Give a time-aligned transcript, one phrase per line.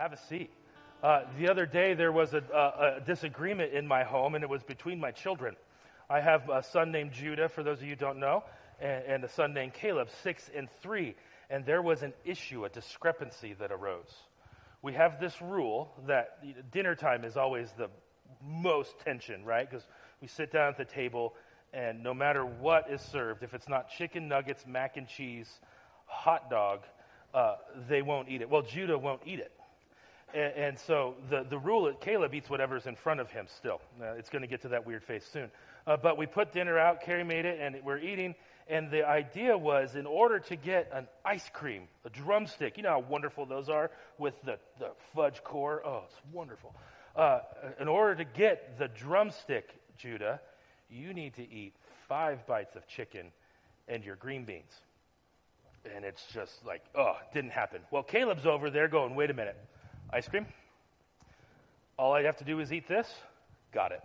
[0.00, 0.50] Have a seat.
[1.02, 4.48] Uh, the other day, there was a, a, a, disagreement in my home, and it
[4.48, 5.56] was between my children.
[6.08, 8.42] I have a son named Judah, for those of you who don't know,
[8.80, 11.16] and, and a son named Caleb, six and three.
[11.50, 14.10] And there was an issue, a discrepancy that arose.
[14.80, 17.90] We have this rule that dinner time is always the
[18.42, 19.68] most tension, right?
[19.68, 19.86] Because
[20.22, 21.34] we sit down at the table,
[21.74, 25.60] and no matter what is served, if it's not chicken nuggets, mac and cheese,
[26.06, 26.84] hot dog,
[27.34, 27.56] uh,
[27.86, 28.48] they won't eat it.
[28.48, 29.52] Well, Judah won't eat it.
[30.34, 33.80] And, and so the, the rule Caleb eats whatever's in front of him still.
[34.00, 35.50] Uh, it's going to get to that weird face soon.
[35.86, 38.34] Uh, but we put dinner out, Carrie made it, and we're eating.
[38.68, 42.90] And the idea was in order to get an ice cream, a drumstick, you know
[42.90, 45.82] how wonderful those are with the, the fudge core?
[45.84, 46.74] Oh, it's wonderful.
[47.16, 47.40] Uh,
[47.80, 50.40] in order to get the drumstick, Judah,
[50.88, 51.74] you need to eat
[52.08, 53.32] five bites of chicken
[53.88, 54.72] and your green beans.
[55.96, 57.80] And it's just like, oh, didn't happen.
[57.90, 59.56] Well, Caleb's over there going, wait a minute.
[60.12, 60.46] Ice cream?
[61.96, 63.08] All I have to do is eat this?
[63.72, 64.02] Got it.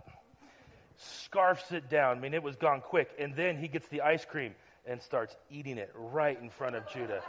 [0.98, 2.18] Scarfs it down.
[2.18, 3.10] I mean, it was gone quick.
[3.18, 4.54] And then he gets the ice cream
[4.86, 7.22] and starts eating it right in front of Judah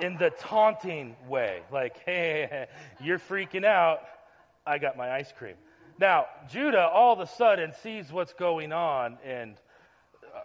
[0.00, 1.62] in the taunting way.
[1.70, 2.66] Like, hey,
[3.00, 4.00] you're freaking out.
[4.66, 5.54] I got my ice cream.
[5.98, 9.56] Now, Judah all of a sudden sees what's going on, and
[10.24, 10.40] uh,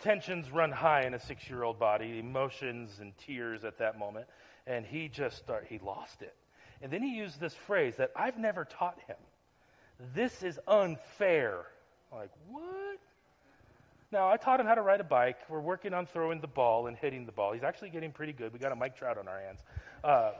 [0.00, 4.26] tensions run high in a six year old body, emotions and tears at that moment.
[4.66, 6.34] And he just start, he lost it.
[6.82, 9.16] And then he used this phrase that I've never taught him.
[10.14, 11.64] This is unfair.
[12.10, 12.98] I'm like, what?
[14.10, 15.38] Now, I taught him how to ride a bike.
[15.48, 17.52] We're working on throwing the ball and hitting the ball.
[17.52, 18.52] He's actually getting pretty good.
[18.52, 19.60] We got a Mike Trout on our hands.
[20.04, 20.32] Uh,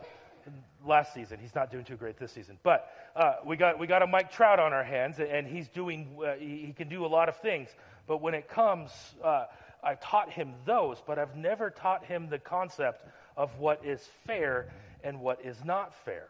[0.85, 1.39] last season.
[1.41, 2.59] He's not doing too great this season.
[2.63, 6.17] But uh, we, got, we got a Mike Trout on our hands, and he's doing,
[6.25, 7.69] uh, he, he, can do a lot of things.
[8.07, 8.91] But when it comes,
[9.23, 9.45] uh,
[9.83, 14.73] I taught him those, but I've never taught him the concept of what is fair
[15.03, 16.29] and what is not fair.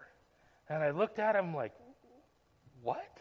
[0.68, 1.72] And I looked at him like,
[2.82, 3.18] what?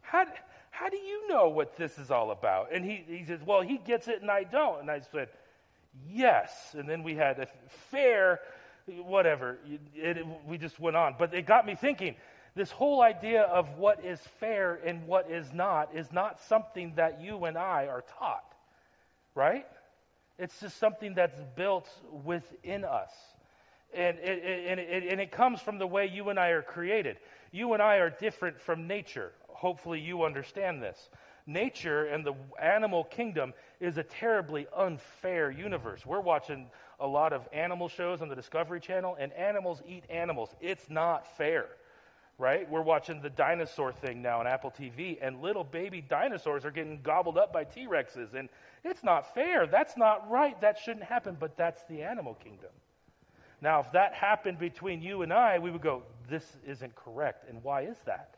[0.00, 0.26] How,
[0.70, 2.72] how do you know what this is all about?
[2.72, 4.80] And he, he says, well, he gets it and I don't.
[4.80, 5.28] And I said,
[6.10, 6.50] yes.
[6.76, 7.46] And then we had a
[7.90, 8.40] fair,
[8.86, 9.58] whatever.
[9.66, 11.14] It, it, we just went on.
[11.18, 12.16] But it got me thinking
[12.54, 17.20] this whole idea of what is fair and what is not is not something that
[17.20, 18.54] you and I are taught,
[19.34, 19.66] right?
[20.38, 21.88] It's just something that's built
[22.24, 23.12] within us.
[23.94, 27.18] And it, and, and it comes from the way you and I are created.
[27.52, 29.32] You and I are different from nature.
[29.48, 31.08] Hopefully, you understand this.
[31.46, 36.06] Nature and the animal kingdom is a terribly unfair universe.
[36.06, 36.66] We're watching
[37.00, 40.54] a lot of animal shows on the Discovery Channel, and animals eat animals.
[40.60, 41.66] It's not fair,
[42.38, 42.68] right?
[42.70, 47.02] We're watching the dinosaur thing now on Apple TV, and little baby dinosaurs are getting
[47.02, 48.34] gobbled up by T Rexes.
[48.34, 48.48] And
[48.82, 49.66] it's not fair.
[49.66, 50.58] That's not right.
[50.62, 52.70] That shouldn't happen, but that's the animal kingdom.
[53.64, 57.48] Now, if that happened between you and I, we would go, this isn't correct.
[57.48, 58.34] And why is that?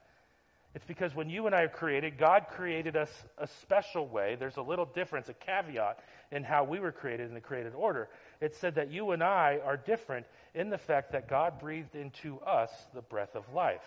[0.73, 4.37] It's because when you and I are created, God created us a special way.
[4.39, 5.99] There's a little difference, a caveat
[6.31, 8.09] in how we were created in the created order.
[8.41, 12.39] It said that you and I are different in the fact that God breathed into
[12.43, 13.83] us the breath of life,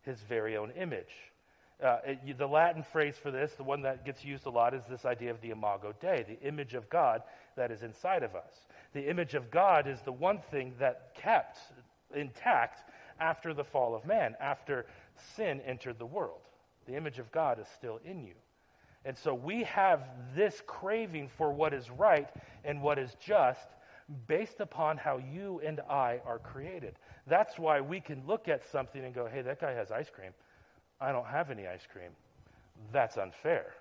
[0.00, 1.12] his very own image.
[1.82, 4.84] Uh, it, the Latin phrase for this, the one that gets used a lot, is
[4.88, 7.22] this idea of the imago Dei, the image of God
[7.56, 8.54] that is inside of us.
[8.92, 11.58] The image of God is the one thing that kept
[12.14, 12.82] intact
[13.20, 14.86] after the fall of man, after
[15.36, 16.40] sin entered the world.
[16.86, 18.34] The image of God is still in you.
[19.04, 20.02] And so we have
[20.34, 22.28] this craving for what is right
[22.64, 23.68] and what is just
[24.26, 26.96] based upon how you and I are created.
[27.26, 30.32] That's why we can look at something and go, hey, that guy has ice cream.
[31.00, 32.10] I don't have any ice cream.
[32.92, 33.72] That's unfair.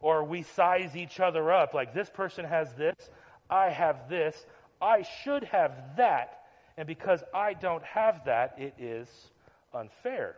[0.00, 3.10] Or we size each other up like this person has this,
[3.50, 4.46] I have this,
[4.80, 6.40] I should have that,
[6.76, 9.08] and because I don't have that, it is
[9.74, 10.36] unfair.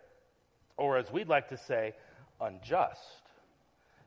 [0.77, 1.93] Or as we'd like to say,
[2.41, 3.01] unjust.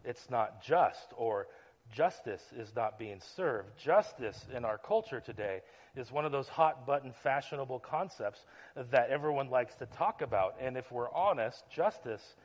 [0.04, 1.48] It's not just, or
[1.92, 3.78] justice is not being served.
[3.78, 5.62] Justice in our culture today
[5.96, 10.56] is one of those hot button fashionable concepts that everyone likes to talk about.
[10.60, 12.36] And if we're honest, justice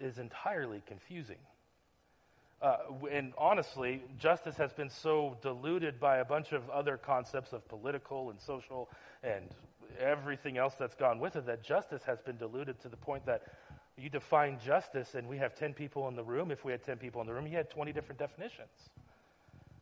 [0.00, 1.36] is entirely confusing.
[2.62, 2.76] Uh,
[3.10, 8.30] and honestly, justice has been so diluted by a bunch of other concepts of political
[8.30, 8.88] and social
[9.22, 9.50] and
[9.98, 13.42] everything else that's gone with it that justice has been diluted to the point that
[13.96, 16.50] you define justice and we have 10 people in the room.
[16.50, 18.90] If we had 10 people in the room, you had 20 different definitions.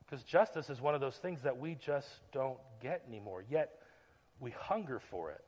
[0.04, 3.44] Because justice is one of those things that we just don't get anymore.
[3.48, 3.78] Yet
[4.40, 5.42] we hunger for it,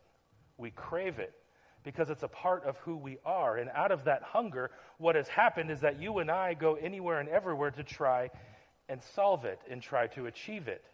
[0.57, 1.35] we crave it
[1.85, 3.57] because it's a part of who we are.
[3.57, 7.21] And out of that hunger, what has happened is that you and I go anywhere
[7.21, 8.31] and everywhere to try
[8.89, 10.85] and solve it and try to achieve it.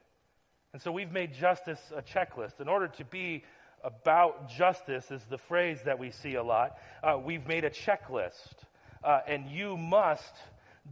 [0.73, 2.61] And so we've made justice a checklist.
[2.61, 3.45] In order to be
[3.83, 6.77] about justice is the phrase that we see a lot.
[7.03, 8.55] Uh, we've made a checklist,
[9.03, 10.35] uh, and you must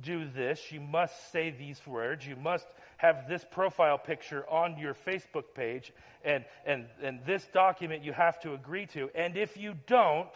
[0.03, 0.61] do this.
[0.71, 2.27] You must say these words.
[2.27, 2.67] You must
[2.99, 5.93] have this profile picture on your Facebook page,
[6.25, 9.11] and, and, and this document you have to agree to.
[9.15, 10.29] And if you don't,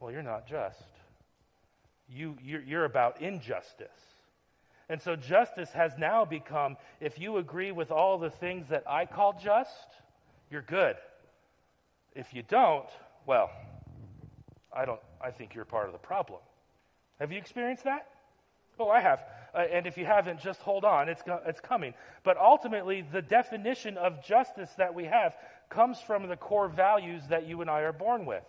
[0.00, 0.82] well, you're not just.
[2.08, 3.88] You, you're, you're about injustice.
[4.88, 9.04] And so justice has now become if you agree with all the things that I
[9.04, 9.88] call just,
[10.50, 10.96] you're good.
[12.14, 12.88] If you don't,
[13.26, 13.50] well,
[14.74, 16.40] I don't I think you're part of the problem.
[17.18, 18.08] Have you experienced that?
[18.78, 19.24] Oh, I have.
[19.54, 21.08] Uh, and if you haven't, just hold on.
[21.08, 21.94] It's, go- it's coming.
[22.22, 25.34] But ultimately, the definition of justice that we have
[25.68, 28.44] comes from the core values that you and I are born with.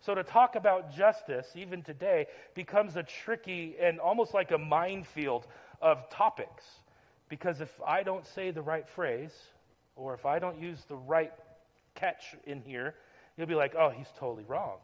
[0.00, 5.46] So to talk about justice, even today, becomes a tricky and almost like a minefield
[5.82, 6.64] of topics.
[7.28, 9.32] Because if I don't say the right phrase,
[9.96, 11.32] or if I don't use the right
[11.94, 12.94] catch in here,
[13.36, 14.76] you'll be like, oh, he's totally wrong.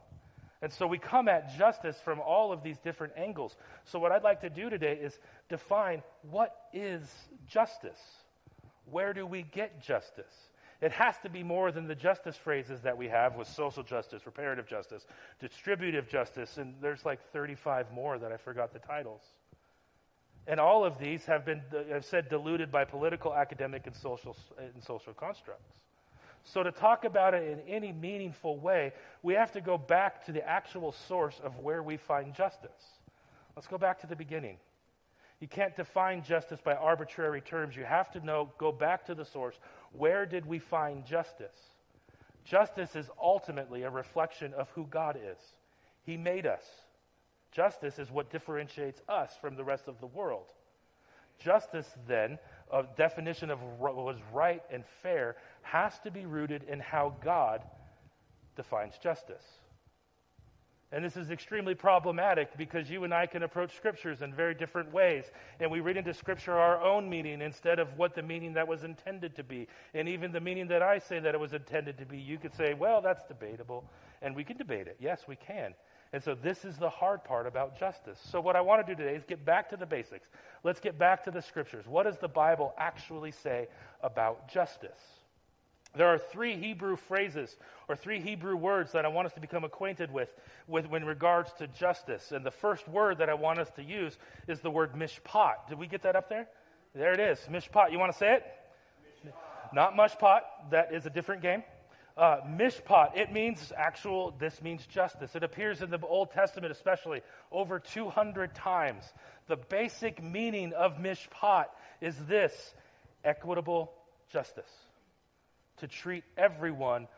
[0.64, 3.54] And so we come at justice from all of these different angles.
[3.84, 5.18] So, what I'd like to do today is
[5.50, 7.02] define what is
[7.46, 8.00] justice?
[8.90, 10.32] Where do we get justice?
[10.80, 14.24] It has to be more than the justice phrases that we have with social justice,
[14.24, 15.04] reparative justice,
[15.38, 19.20] distributive justice, and there's like 35 more that I forgot the titles.
[20.46, 21.60] And all of these have been,
[21.94, 25.74] I've said, diluted by political, academic, and social, and social constructs.
[26.44, 28.92] So, to talk about it in any meaningful way,
[29.22, 32.98] we have to go back to the actual source of where we find justice.
[33.56, 34.58] Let's go back to the beginning.
[35.40, 37.76] You can't define justice by arbitrary terms.
[37.76, 39.58] You have to know, go back to the source.
[39.92, 41.56] Where did we find justice?
[42.44, 45.38] Justice is ultimately a reflection of who God is.
[46.02, 46.64] He made us.
[47.52, 50.46] Justice is what differentiates us from the rest of the world.
[51.38, 52.38] Justice, then,
[52.74, 57.62] a definition of what was right and fair, has to be rooted in how God
[58.56, 59.44] defines justice.
[60.92, 64.92] And this is extremely problematic because you and I can approach scriptures in very different
[64.92, 65.24] ways.
[65.58, 68.84] And we read into scripture our own meaning instead of what the meaning that was
[68.84, 69.66] intended to be.
[69.92, 72.54] And even the meaning that I say that it was intended to be, you could
[72.54, 73.90] say, well, that's debatable.
[74.22, 74.96] And we can debate it.
[75.00, 75.74] Yes, we can.
[76.14, 78.20] And so this is the hard part about justice.
[78.30, 80.28] So what I want to do today is get back to the basics.
[80.62, 81.88] Let's get back to the scriptures.
[81.88, 83.66] What does the Bible actually say
[84.00, 85.00] about justice?
[85.96, 87.56] There are three Hebrew phrases
[87.88, 90.32] or three Hebrew words that I want us to become acquainted with,
[90.68, 92.30] with in regards to justice.
[92.30, 94.16] And the first word that I want us to use
[94.46, 95.66] is the word mishpat.
[95.68, 96.46] Did we get that up there?
[96.94, 97.40] There it is.
[97.50, 97.90] Mishpat.
[97.90, 98.44] You want to say it?
[99.26, 99.74] Mishpat.
[99.74, 100.42] Not mushpat.
[100.70, 101.64] That is a different game.
[102.16, 105.34] Uh, mishpat, it means actual, this means justice.
[105.34, 109.04] It appears in the Old Testament, especially, over 200 times.
[109.48, 111.66] The basic meaning of mishpat
[112.00, 112.74] is this
[113.24, 113.92] equitable
[114.30, 114.70] justice
[115.78, 117.08] to treat everyone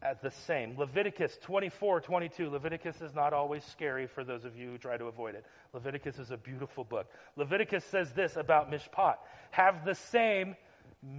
[0.00, 0.76] as the same.
[0.78, 2.50] Leviticus 24, 22.
[2.50, 5.44] Leviticus is not always scary for those of you who try to avoid it.
[5.72, 7.06] Leviticus is a beautiful book.
[7.36, 9.16] Leviticus says this about mishpat
[9.50, 10.54] have the same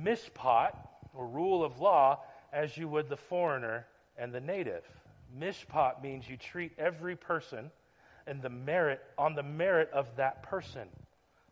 [0.04, 0.76] mishpat,
[1.14, 2.20] or rule of law,
[2.56, 3.86] as you would the foreigner
[4.18, 4.84] and the native.
[5.38, 7.70] Mishpat means you treat every person
[8.26, 10.88] and the merit on the merit of that person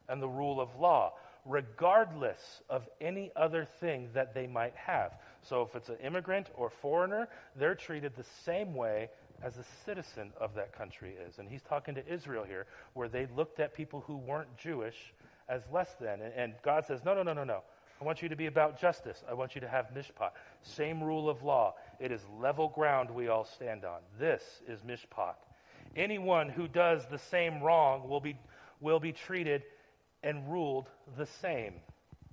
[0.07, 1.13] and the rule of law
[1.45, 5.11] regardless of any other thing that they might have.
[5.41, 9.09] So if it's an immigrant or foreigner, they're treated the same way
[9.43, 11.39] as a citizen of that country is.
[11.39, 15.13] And he's talking to Israel here, where they looked at people who weren't Jewish
[15.49, 16.21] as less than.
[16.21, 17.63] And, and God says, no, no, no, no, no.
[18.01, 19.23] I want you to be about justice.
[19.29, 20.31] I want you to have mishpat.
[20.61, 21.75] Same rule of law.
[21.99, 23.99] It is level ground we all stand on.
[24.19, 25.35] This is mishpat.
[25.95, 28.37] Anyone who does the same wrong will be,
[28.81, 29.63] will be treated
[30.23, 31.75] and ruled the same.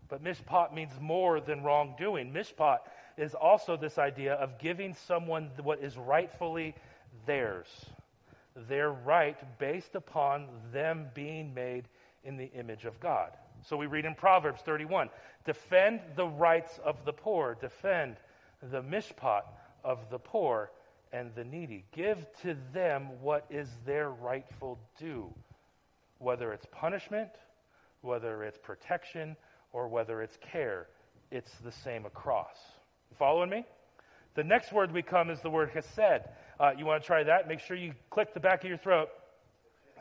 [0.09, 2.33] But mishpat means more than wrongdoing.
[2.33, 2.79] Mishpat
[3.17, 6.75] is also this idea of giving someone what is rightfully
[7.27, 7.69] theirs.
[8.57, 11.87] Their right based upon them being made
[12.25, 13.31] in the image of God.
[13.63, 15.11] So we read in Proverbs 31
[15.45, 18.17] defend the rights of the poor, defend
[18.63, 19.43] the mishpat
[19.83, 20.71] of the poor
[21.13, 21.85] and the needy.
[21.93, 25.33] Give to them what is their rightful due,
[26.19, 27.31] whether it's punishment
[28.03, 29.37] whether it's protection
[29.73, 30.87] or whether it's care.
[31.31, 32.57] It's the same across.
[33.11, 33.65] You following me?
[34.35, 36.29] The next word we come is the word chesed.
[36.59, 37.49] Uh, you want to try that?
[37.49, 39.11] Make sure you click the back of your throat.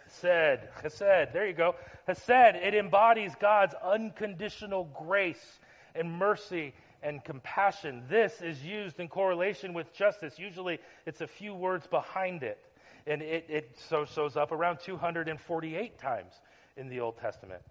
[0.09, 1.33] Chesed, chesed.
[1.33, 1.75] There you go.
[2.07, 5.59] Chesed, it embodies God's unconditional grace
[5.95, 8.03] and mercy and compassion.
[8.09, 10.37] This is used in correlation with justice.
[10.37, 12.59] Usually it's a few words behind it.
[13.07, 16.33] And it, it so shows up around 248 times
[16.77, 17.61] in the Old Testament.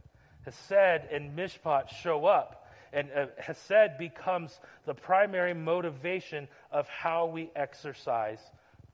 [0.45, 8.41] Hesed and Mishpat show up And uh, becomes the primary motivation of how we exercise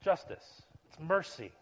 [0.02, 0.62] justice.
[0.88, 1.52] It's mercy.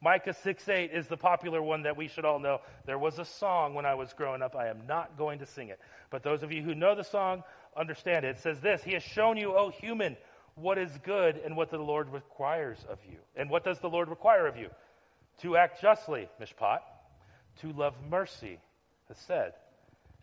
[0.00, 2.60] Micah 6 8 is the popular one that we should all know.
[2.84, 4.54] There was a song when I was growing up.
[4.54, 5.80] I am not going to sing it.
[6.10, 7.42] But those of you who know the song
[7.76, 8.36] understand it.
[8.36, 10.16] It says this He has shown you, O human,
[10.54, 13.18] what is good and what the Lord requires of you.
[13.36, 14.70] And what does the Lord require of you?
[15.42, 16.80] To act justly, mishpat,
[17.60, 18.58] to love mercy,
[19.08, 19.52] hesed,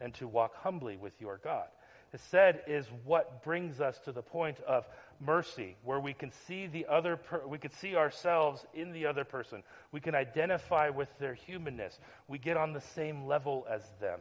[0.02, 1.68] and to walk humbly with your God.
[2.12, 4.86] Hesed is what brings us to the point of
[5.26, 9.24] mercy, where we can see the other, per- we can see ourselves in the other
[9.24, 9.64] person.
[9.92, 12.00] We can identify with their humanness.
[12.28, 14.20] We get on the same level as them.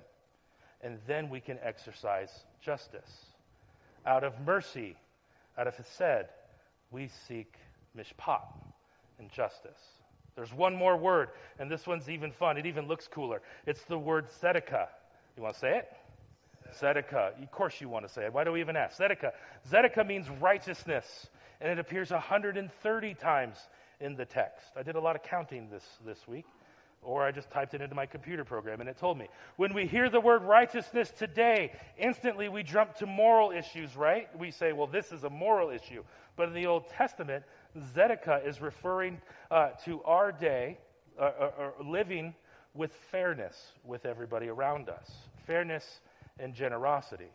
[0.81, 3.27] And then we can exercise justice.
[4.05, 4.97] Out of mercy,
[5.57, 6.27] out of Hesed,
[6.91, 7.55] we seek
[7.97, 8.43] mishpat
[9.19, 9.81] and justice.
[10.35, 11.29] There's one more word,
[11.59, 12.57] and this one's even fun.
[12.57, 13.43] It even looks cooler.
[13.67, 14.89] It's the word tzedakah.
[15.37, 15.93] You want to say it?
[16.73, 17.43] Tzedakah.
[17.43, 18.33] Of course you want to say it.
[18.33, 18.99] Why do we even ask?
[18.99, 19.33] Tzedakah.
[19.71, 21.29] Tzedakah means righteousness,
[21.61, 23.57] and it appears 130 times
[24.01, 24.67] in the text.
[24.77, 26.45] I did a lot of counting this, this week,
[27.03, 29.29] or I just typed it into my computer program, and it told me.
[29.57, 34.29] When we hear the word righteousness today, instantly we jump to moral issues, right?
[34.39, 36.05] We say, well, this is a moral issue.
[36.37, 37.45] But in the Old Testament,
[37.77, 40.79] Tzedakah is referring uh, to our day,
[41.19, 42.35] uh, uh, living
[42.75, 45.11] with fairness with everybody around us.
[45.47, 46.01] Fairness
[46.39, 47.31] and generosity.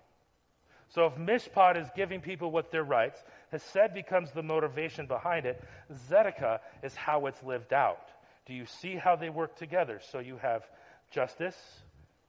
[0.90, 5.62] So if mishpat is giving people what their rights, Hesed becomes the motivation behind it.
[5.92, 8.10] Tzedakah is how it's lived out.
[8.46, 10.00] Do you see how they work together?
[10.12, 10.70] So you have
[11.12, 11.58] justice,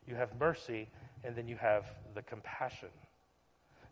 [0.07, 0.89] you have mercy,
[1.23, 2.89] and then you have the compassion.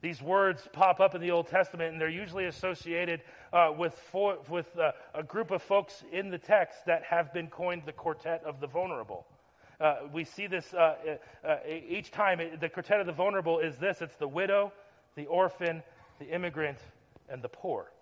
[0.02, 4.38] These words pop up in the Old Testament, and they're usually associated uh, with, for,
[4.48, 8.42] with uh, a group of folks in the text that have been coined the quartet
[8.44, 9.26] of the vulnerable.
[9.80, 10.94] Uh, we see this uh,
[11.44, 12.40] uh, uh, each time.
[12.60, 14.72] The quartet of the vulnerable is this it's the widow,
[15.16, 15.82] the orphan,
[16.18, 16.78] the immigrant,
[17.28, 17.92] and the poor.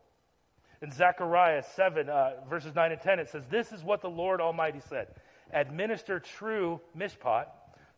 [0.83, 2.09] In Zechariah 7,
[2.49, 5.09] verses 9 and 10, it says, This is what the Lord Almighty said
[5.53, 7.47] Administer true mishpat,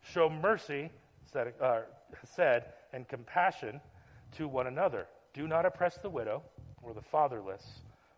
[0.01, 0.89] show mercy,
[1.31, 1.53] said,
[2.35, 3.81] said and compassion
[4.37, 5.07] to one another.
[5.33, 6.43] Do not oppress the widow
[6.81, 7.63] or the fatherless,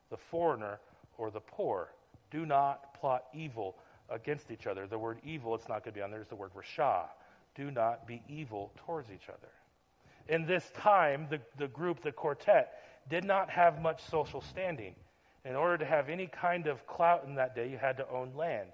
[0.10, 0.80] the foreigner
[1.18, 1.94] or the poor.
[2.32, 3.76] Do not plot evil
[4.12, 4.88] against each other.
[4.88, 7.06] The word evil, it's not going to be on there, is the word rasha.
[7.56, 9.50] Do not be evil towards each other.
[10.28, 12.74] In this time, the, the group, the quartet,
[13.10, 14.96] did not have much social standing.
[15.44, 18.34] In order to have any kind of clout in that day, you had to own
[18.36, 18.70] land.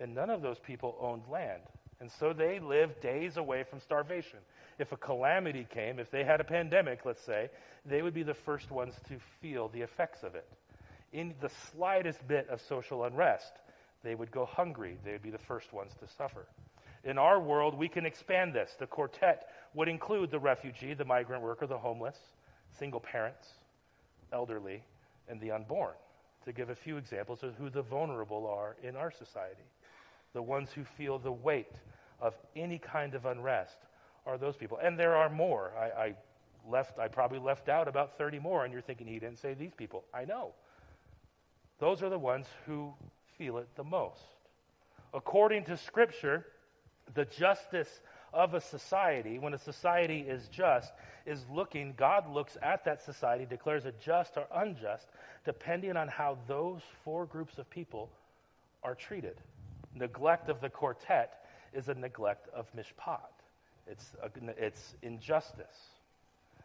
[0.00, 1.62] And none of those people owned land.
[2.00, 4.38] And so they lived days away from starvation
[4.78, 7.50] if a calamity came, if they had a pandemic, let's say,
[7.84, 10.48] they would be the first ones to feel the effects of it.
[11.12, 13.52] In the slightest bit of social unrest,
[14.04, 14.98] they would go hungry.
[15.04, 16.46] They would be the first ones to suffer.
[17.02, 18.76] In our world, we can expand this.
[18.78, 22.16] The quartet would include the refugee, the migrant worker, the homeless,
[22.78, 23.48] single parents,
[24.32, 24.84] elderly,
[25.28, 25.94] and the unborn,
[26.44, 29.64] to give a few examples of who the vulnerable are in our society.
[30.34, 31.72] The ones who feel the weight
[32.20, 33.78] of any kind of unrest
[34.26, 34.78] are those people.
[34.82, 35.72] And there are more.
[35.78, 36.14] I, I
[36.68, 39.74] left, I probably left out about 30 more, and you're thinking he didn't say these
[39.74, 40.04] people.
[40.12, 40.52] I know.
[41.78, 42.94] Those are the ones who
[43.38, 44.22] feel it the most.
[45.12, 46.46] According to Scripture,
[47.14, 48.00] the justice
[48.32, 50.92] of a society, when a society is just,
[51.24, 55.06] is looking, God looks at that society, declares it just or unjust,
[55.44, 58.10] depending on how those four groups of people
[58.82, 59.36] are treated.
[59.94, 63.20] Neglect of the quartet is a neglect of mishpat.
[63.86, 65.90] It's, a, it's injustice.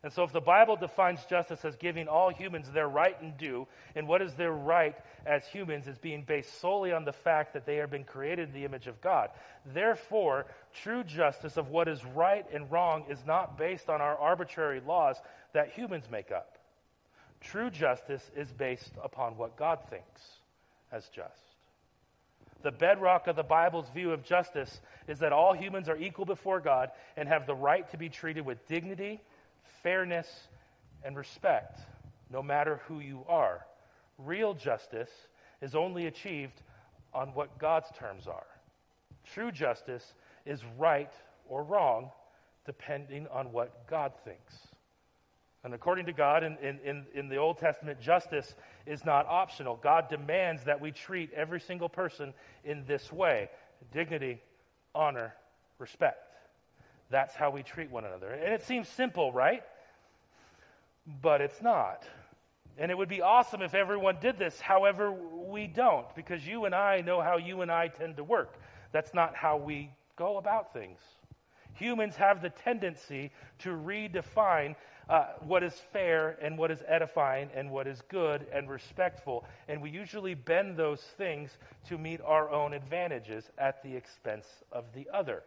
[0.01, 3.67] And so, if the Bible defines justice as giving all humans their right and due,
[3.95, 7.65] and what is their right as humans is being based solely on the fact that
[7.65, 9.29] they have been created in the image of God.
[9.65, 14.79] Therefore, true justice of what is right and wrong is not based on our arbitrary
[14.79, 15.17] laws
[15.51, 16.57] that humans make up.
[17.41, 20.21] True justice is based upon what God thinks
[20.91, 21.49] as just.
[22.61, 26.59] The bedrock of the Bible's view of justice is that all humans are equal before
[26.59, 29.21] God and have the right to be treated with dignity,
[29.83, 30.27] fairness,
[31.03, 31.79] and respect,
[32.29, 33.65] no matter who you are.
[34.17, 35.09] Real justice
[35.61, 36.61] is only achieved
[37.13, 38.47] on what God's terms are.
[39.33, 40.13] True justice
[40.45, 41.11] is right
[41.47, 42.11] or wrong
[42.65, 44.53] depending on what God thinks.
[45.63, 49.75] And according to God, in, in, in the Old Testament, justice is not optional.
[49.75, 52.33] God demands that we treat every single person
[52.63, 53.49] in this way
[53.91, 54.41] dignity,
[54.93, 55.33] honor,
[55.79, 56.28] respect.
[57.09, 58.31] That's how we treat one another.
[58.31, 59.63] And it seems simple, right?
[61.21, 62.03] But it's not.
[62.77, 64.61] And it would be awesome if everyone did this.
[64.61, 68.57] However, we don't, because you and I know how you and I tend to work.
[68.91, 70.99] That's not how we go about things.
[71.73, 74.75] Humans have the tendency to redefine
[75.09, 79.45] uh, what is fair and what is edifying and what is good and respectful.
[79.67, 84.85] And we usually bend those things to meet our own advantages at the expense of
[84.93, 85.43] the other.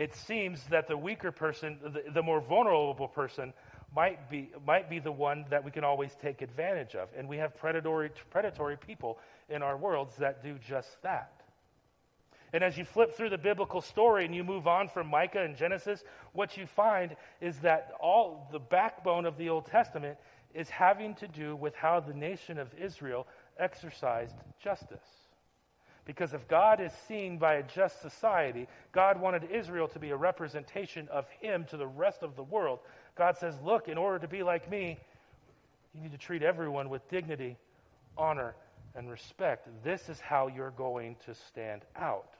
[0.00, 3.52] It seems that the weaker person, the, the more vulnerable person,
[3.94, 7.10] might be, might be the one that we can always take advantage of.
[7.18, 9.18] And we have predatory, predatory people
[9.50, 11.42] in our worlds that do just that.
[12.54, 15.54] And as you flip through the biblical story and you move on from Micah and
[15.54, 16.02] Genesis,
[16.32, 20.16] what you find is that all the backbone of the Old Testament
[20.54, 23.26] is having to do with how the nation of Israel
[23.58, 25.19] exercised justice.
[26.04, 30.16] Because if God is seen by a just society, God wanted Israel to be a
[30.16, 32.80] representation of Him to the rest of the world.
[33.16, 34.98] God says, Look, in order to be like me,
[35.94, 37.56] you need to treat everyone with dignity,
[38.16, 38.54] honor,
[38.94, 39.68] and respect.
[39.84, 42.34] This is how you're going to stand out.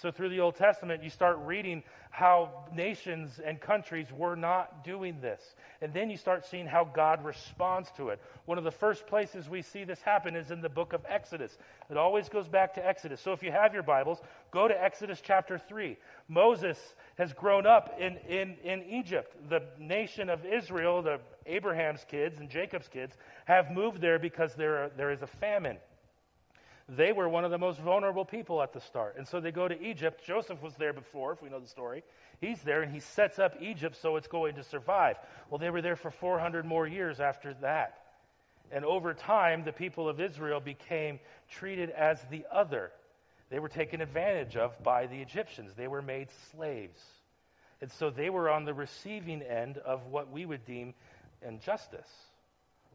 [0.00, 5.20] So, through the Old Testament, you start reading how nations and countries were not doing
[5.20, 5.42] this.
[5.82, 8.20] And then you start seeing how God responds to it.
[8.44, 11.58] One of the first places we see this happen is in the book of Exodus.
[11.90, 13.20] It always goes back to Exodus.
[13.20, 14.20] So, if you have your Bibles,
[14.52, 15.96] go to Exodus chapter 3.
[16.28, 16.78] Moses
[17.16, 19.34] has grown up in, in, in Egypt.
[19.48, 24.90] The nation of Israel, the Abraham's kids and Jacob's kids, have moved there because there,
[24.96, 25.78] there is a famine.
[26.88, 29.16] They were one of the most vulnerable people at the start.
[29.18, 30.24] And so they go to Egypt.
[30.24, 32.02] Joseph was there before, if we know the story.
[32.40, 35.18] He's there and he sets up Egypt so it's going to survive.
[35.50, 37.98] Well, they were there for 400 more years after that.
[38.70, 42.90] And over time, the people of Israel became treated as the other.
[43.50, 47.02] They were taken advantage of by the Egyptians, they were made slaves.
[47.80, 50.94] And so they were on the receiving end of what we would deem
[51.46, 52.08] injustice.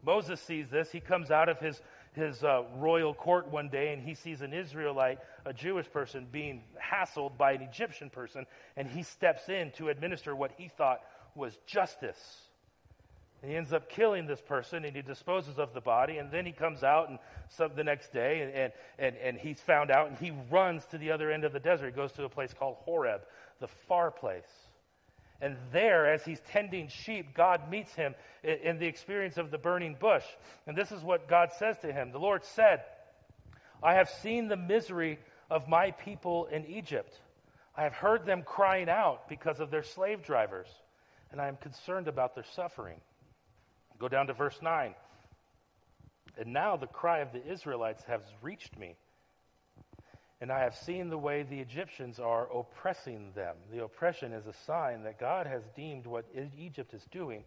[0.04, 0.92] Moses sees this.
[0.92, 1.80] He comes out of his
[2.14, 6.62] his uh, royal court one day and he sees an Israelite, a Jewish person, being
[6.80, 11.00] hassled by an Egyptian person, and he steps in to administer what he thought
[11.34, 12.48] was justice.
[13.42, 16.46] And he ends up killing this person and he disposes of the body, and then
[16.46, 17.18] he comes out and
[17.48, 20.98] some, the next day and, and, and, and he's found out and he runs to
[20.98, 21.86] the other end of the desert.
[21.86, 23.20] He goes to a place called Horeb,
[23.60, 24.42] the far place.
[25.40, 29.96] And there, as he's tending sheep, God meets him in the experience of the burning
[29.98, 30.24] bush.
[30.66, 32.82] And this is what God says to him The Lord said,
[33.82, 35.18] I have seen the misery
[35.50, 37.20] of my people in Egypt.
[37.76, 40.68] I have heard them crying out because of their slave drivers,
[41.32, 43.00] and I am concerned about their suffering.
[43.98, 44.94] Go down to verse 9.
[46.38, 48.96] And now the cry of the Israelites has reached me
[50.44, 53.56] and I have seen the way the Egyptians are oppressing them.
[53.72, 56.26] The oppression is a sign that God has deemed what
[56.58, 57.44] Egypt is doing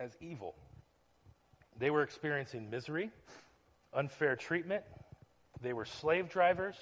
[0.00, 0.56] as evil.
[1.78, 3.12] They were experiencing misery,
[3.94, 4.82] unfair treatment,
[5.62, 6.74] they were slave drivers,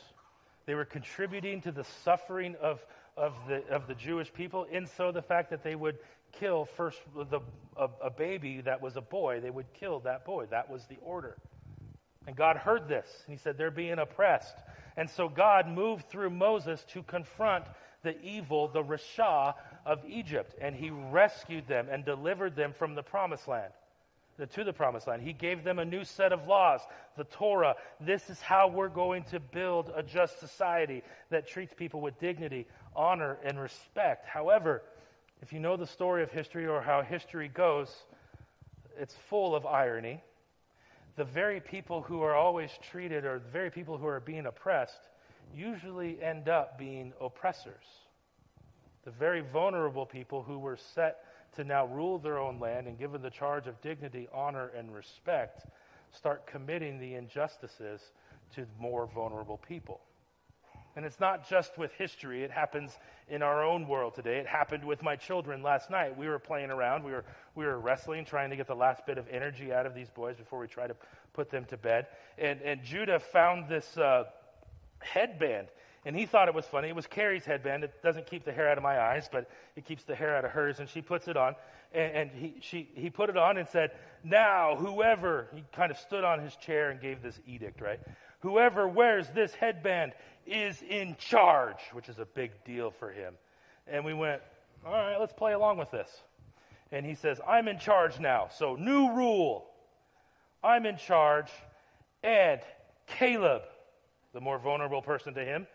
[0.65, 2.83] they were contributing to the suffering of,
[3.15, 5.99] of, the, of the Jewish people, in so the fact that they would
[6.33, 7.41] kill first the,
[7.77, 10.47] a, a baby that was a boy, they would kill that boy.
[10.47, 11.37] That was the order.
[12.27, 14.57] And God heard this, and He said, They're being oppressed.
[15.01, 17.65] And so God moved through Moses to confront
[18.03, 19.55] the evil, the Rasha
[19.87, 23.73] of Egypt, and he rescued them and delivered them from the promised land,
[24.53, 25.23] to the promised land.
[25.23, 26.83] He gave them a new set of laws,
[27.17, 27.77] the Torah.
[27.99, 32.67] This is how we're going to build a just society that treats people with dignity,
[32.95, 34.27] honor, and respect.
[34.27, 34.83] However,
[35.41, 37.91] if you know the story of history or how history goes,
[38.99, 40.23] it's full of irony
[41.17, 45.01] the very people who are always treated or the very people who are being oppressed
[45.55, 47.85] usually end up being oppressors.
[49.05, 51.25] The very vulnerable people who were set
[51.57, 55.67] to now rule their own land and given the charge of dignity, honor, and respect
[56.13, 58.13] start committing the injustices
[58.55, 60.01] to more vulnerable people.
[60.97, 62.99] And it's not just with history, it happens
[63.29, 64.39] in our own world today.
[64.39, 66.19] It happened with my children last night.
[66.19, 67.25] We were playing around, we were,
[67.55, 70.37] we were wrestling, trying to get the last bit of energy out of these boys
[70.37, 70.97] before we try to
[71.33, 72.07] put them to bed.
[72.39, 74.25] And, and Judah found this uh,
[74.99, 75.69] headband,
[76.05, 76.89] and he thought it was funny.
[76.89, 77.85] It was Carrie's headband.
[77.85, 80.45] It doesn't keep the hair out of my eyes, but it keeps the hair out
[80.45, 80.81] of hers.
[80.81, 81.55] And she puts it on,
[81.93, 83.93] and, and he, she, he put it on and said,
[84.25, 88.01] Now, whoever, he kind of stood on his chair and gave this edict, right?
[88.41, 90.13] Whoever wears this headband
[90.47, 93.35] is in charge, which is a big deal for him.
[93.87, 94.43] And we went,
[94.85, 96.11] all right, let's play along with this.
[96.93, 98.49] And he says, I'm in charge now.
[98.57, 99.67] So, new rule.
[100.63, 101.51] I'm in charge.
[102.23, 102.61] And
[103.07, 103.63] Caleb,
[104.33, 105.67] the more vulnerable person to him,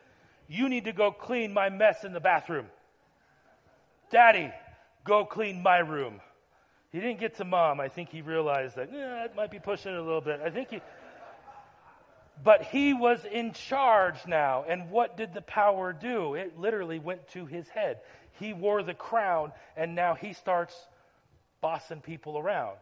[0.47, 2.67] you need to go clean my mess in the bathroom.
[4.11, 4.51] Daddy,
[5.03, 6.21] go clean my room.
[6.91, 7.79] He didn't get to mom.
[7.79, 10.39] I think he realized that, yeah, it might be pushing it a little bit.
[10.41, 10.81] I think he,
[12.43, 14.65] But he was in charge now.
[14.67, 16.35] And what did the power do?
[16.35, 17.99] It literally went to his head.
[18.39, 20.75] He wore the crown, and now he starts
[21.61, 22.77] bossing people around.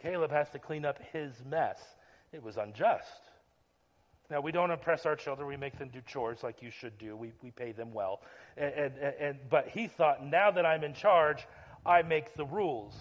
[0.00, 1.80] Caleb has to clean up his mess.
[2.32, 3.22] It was unjust.
[4.30, 5.48] Now, we don't oppress our children.
[5.48, 7.16] We make them do chores like you should do.
[7.16, 8.20] We, we pay them well.
[8.58, 11.46] And, and, and, but he thought, now that I'm in charge,
[11.86, 12.94] I make the rules.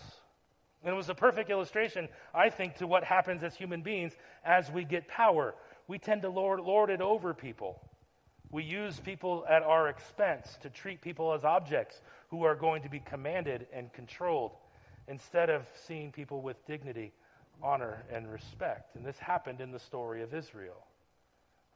[0.84, 4.14] And it was a perfect illustration, I think, to what happens as human beings
[4.46, 5.54] as we get power.
[5.88, 7.82] We tend to lord, lord it over people.
[8.50, 12.90] We use people at our expense to treat people as objects who are going to
[12.90, 14.52] be commanded and controlled
[15.08, 17.14] instead of seeing people with dignity,
[17.62, 18.96] honor, and respect.
[18.96, 20.86] And this happened in the story of Israel.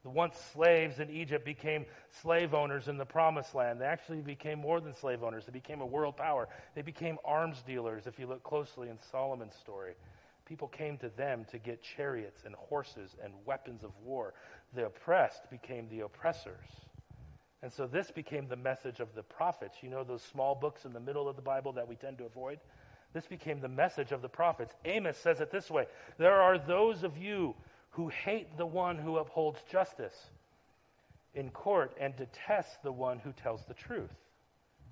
[0.03, 1.85] The once slaves in Egypt became
[2.21, 3.79] slave owners in the promised land.
[3.79, 6.47] They actually became more than slave owners, they became a world power.
[6.73, 9.93] They became arms dealers, if you look closely in Solomon's story.
[10.51, 14.33] People came to them to get chariots and horses and weapons of war.
[14.73, 16.67] The oppressed became the oppressors.
[17.63, 19.77] And so this became the message of the prophets.
[19.81, 22.25] You know those small books in the middle of the Bible that we tend to
[22.25, 22.59] avoid?
[23.13, 24.73] This became the message of the prophets.
[24.83, 25.85] Amos says it this way
[26.17, 27.55] There are those of you
[27.91, 30.31] who hate the one who upholds justice
[31.33, 34.11] in court and detest the one who tells the truth.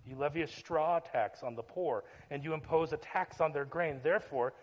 [0.06, 3.66] You levy a straw tax on the poor, and you impose a tax on their
[3.66, 4.00] grain.
[4.02, 4.54] Therefore,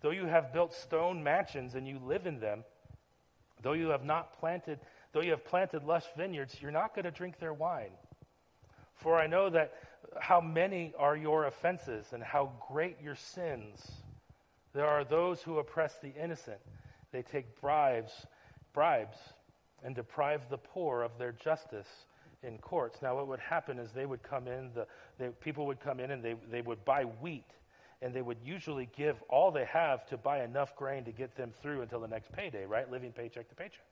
[0.00, 2.64] though you have built stone mansions and you live in them,
[3.62, 4.78] though you have not planted,
[5.12, 7.92] though you have planted lush vineyards, you're not going to drink their wine.
[8.94, 9.74] For I know that
[10.20, 13.86] how many are your offenses and how great your sins.
[14.72, 16.58] There are those who oppress the innocent
[17.10, 18.26] they take bribes,
[18.72, 19.16] bribes
[19.82, 21.88] and deprive the poor of their justice
[22.42, 23.00] in courts.
[23.02, 26.22] Now, what would happen is they would come in, the, people would come in and
[26.22, 27.50] they, they would buy wheat,
[28.00, 31.52] and they would usually give all they have to buy enough grain to get them
[31.62, 32.90] through until the next payday, right?
[32.90, 33.84] Living paycheck to paycheck.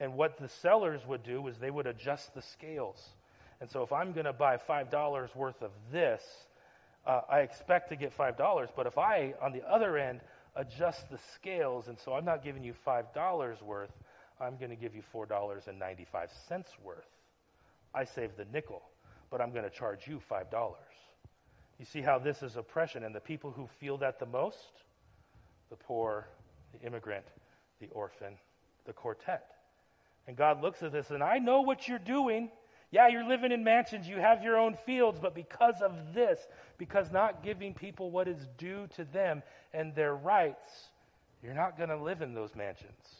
[0.00, 3.08] And what the sellers would do is they would adjust the scales.
[3.60, 6.22] And so if I'm going to buy $5 worth of this,
[7.04, 8.68] uh, I expect to get $5.
[8.76, 10.20] But if I, on the other end,
[10.54, 13.92] adjust the scales, and so I'm not giving you $5 worth,
[14.40, 16.28] I'm going to give you $4.95
[16.84, 17.08] worth.
[17.92, 18.82] I save the nickel,
[19.30, 20.74] but I'm going to charge you $5.
[21.78, 24.82] You see how this is oppression, and the people who feel that the most?
[25.70, 26.28] The poor,
[26.72, 27.26] the immigrant,
[27.80, 28.34] the orphan,
[28.84, 29.52] the quartet.
[30.26, 32.50] And God looks at this, and I know what you're doing.
[32.90, 37.12] Yeah, you're living in mansions, you have your own fields, but because of this, because
[37.12, 39.42] not giving people what is due to them
[39.74, 40.64] and their rights,
[41.42, 43.16] you're not going to live in those mansions.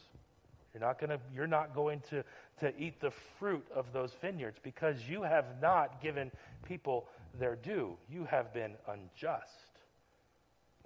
[0.73, 2.23] You're not going to you're not going to
[2.59, 6.31] to eat the fruit of those vineyards because you have not given
[6.63, 7.97] people their due.
[8.09, 9.51] You have been unjust.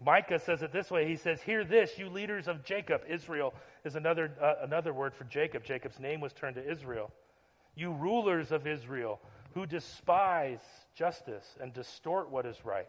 [0.03, 1.07] Micah says it this way.
[1.07, 3.01] He says, "Hear this, you leaders of Jacob.
[3.07, 3.53] Israel
[3.85, 5.63] is another uh, another word for Jacob.
[5.63, 7.11] Jacob's name was turned to Israel
[7.75, 9.19] you rulers of Israel
[9.53, 10.61] who despise
[10.95, 12.87] justice and distort what is right,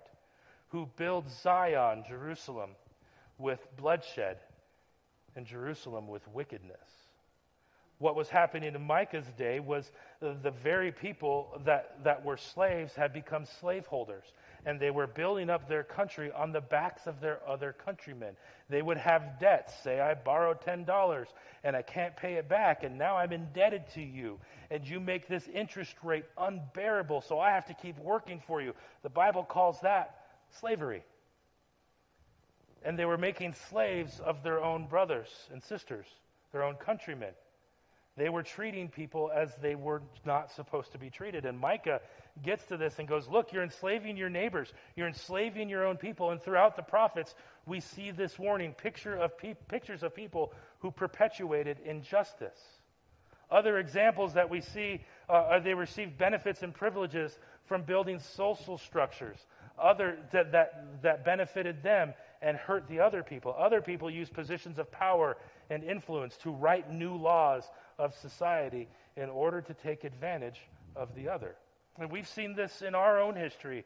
[0.69, 2.71] who build Zion, Jerusalem,
[3.39, 4.39] with bloodshed,
[5.37, 7.04] and Jerusalem with wickedness.
[7.99, 13.13] What was happening in Micah's day was the very people that, that were slaves had
[13.13, 14.25] become slaveholders
[14.67, 18.35] and they were building up their country on the backs of their other countrymen.
[18.69, 19.75] They would have debts.
[19.83, 21.27] Say, I borrowed $10
[21.63, 24.39] and I can't pay it back, and now I'm indebted to you,
[24.71, 28.75] and you make this interest rate unbearable, so I have to keep working for you.
[29.03, 30.17] The Bible calls that
[30.61, 31.05] slavery.
[32.85, 36.07] And they were making slaves of their own brothers and sisters,
[36.53, 37.33] their own countrymen.
[38.17, 41.45] They were treating people as they were not supposed to be treated.
[41.45, 42.01] And Micah
[42.43, 46.31] gets to this and goes, Look, you're enslaving your neighbors, you're enslaving your own people.
[46.31, 47.35] And throughout the prophets,
[47.67, 52.61] we see this warning picture of pe- pictures of people who perpetuated injustice.
[53.51, 58.79] Other examples that we see uh, are they received benefits and privileges from building social
[58.79, 59.39] structures,
[59.79, 63.55] other that, that, that benefited them and hurt the other people.
[63.59, 65.37] Other people use positions of power
[65.71, 67.65] and influence to write new laws
[67.99, 70.61] of society in order to take advantage
[70.97, 71.57] of the other.
[71.99, 73.85] And we've seen this in our own history.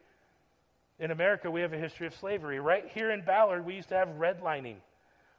[0.98, 2.58] In America, we have a history of slavery.
[2.58, 4.76] Right here in Ballard, we used to have redlining,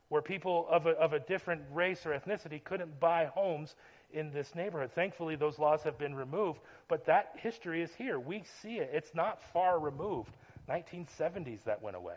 [0.10, 3.76] where people of a, of a different race or ethnicity couldn't buy homes
[4.12, 4.92] in this neighborhood.
[4.92, 8.20] Thankfully, those laws have been removed, but that history is here.
[8.20, 8.92] We see it.
[8.94, 10.36] It's not far removed.
[10.70, 12.16] 1970s, that went away.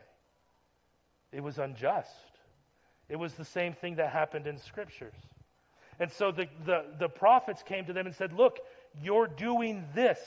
[1.33, 2.11] It was unjust.
[3.09, 5.15] It was the same thing that happened in scriptures.
[6.03, 8.59] And so the, the, the prophets came to them and said, Look,
[9.01, 10.19] you're doing this.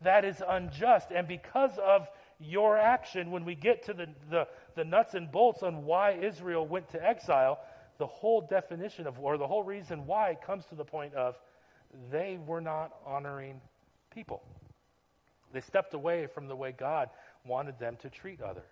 [0.00, 1.12] That is unjust.
[1.14, 5.62] And because of your action, when we get to the, the, the nuts and bolts
[5.62, 7.60] on why Israel went to exile,
[7.98, 11.38] the whole definition of, or the whole reason why comes to the point of
[12.10, 13.60] they were not honoring
[14.12, 14.42] people.
[15.52, 17.08] They stepped away from the way God
[17.46, 18.64] wanted them to treat others.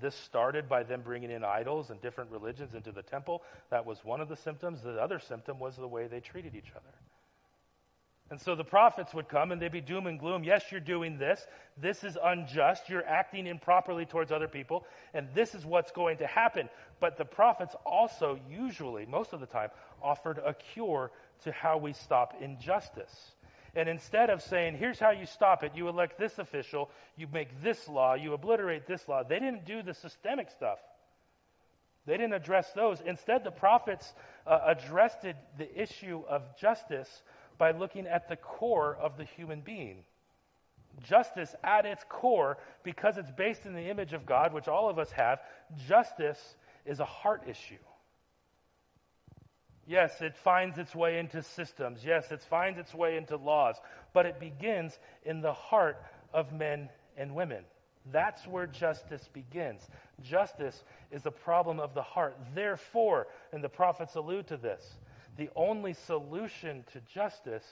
[0.00, 3.42] This started by them bringing in idols and different religions into the temple.
[3.70, 4.82] That was one of the symptoms.
[4.82, 6.94] The other symptom was the way they treated each other.
[8.30, 10.44] And so the prophets would come and they'd be doom and gloom.
[10.44, 11.46] Yes, you're doing this.
[11.80, 12.90] This is unjust.
[12.90, 14.84] You're acting improperly towards other people.
[15.14, 16.68] And this is what's going to happen.
[17.00, 19.70] But the prophets also, usually, most of the time,
[20.02, 21.10] offered a cure
[21.44, 23.32] to how we stop injustice.
[23.74, 27.62] And instead of saying, here's how you stop it, you elect this official, you make
[27.62, 30.78] this law, you obliterate this law, they didn't do the systemic stuff.
[32.06, 33.02] They didn't address those.
[33.02, 34.14] Instead, the prophets
[34.46, 37.22] uh, addressed the issue of justice
[37.58, 40.04] by looking at the core of the human being.
[41.02, 44.98] Justice, at its core, because it's based in the image of God, which all of
[44.98, 45.40] us have,
[45.86, 47.76] justice is a heart issue.
[49.88, 52.04] Yes, it finds its way into systems.
[52.04, 53.76] Yes, it finds its way into laws.
[54.12, 55.96] But it begins in the heart
[56.34, 57.64] of men and women.
[58.12, 59.88] That's where justice begins.
[60.22, 62.36] Justice is a problem of the heart.
[62.54, 64.98] Therefore, and the prophets allude to this,
[65.38, 67.66] the only solution to justice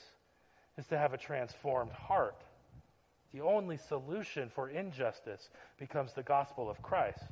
[0.78, 2.42] is to have a transformed heart.
[3.34, 7.24] The only solution for injustice becomes the gospel of Christ.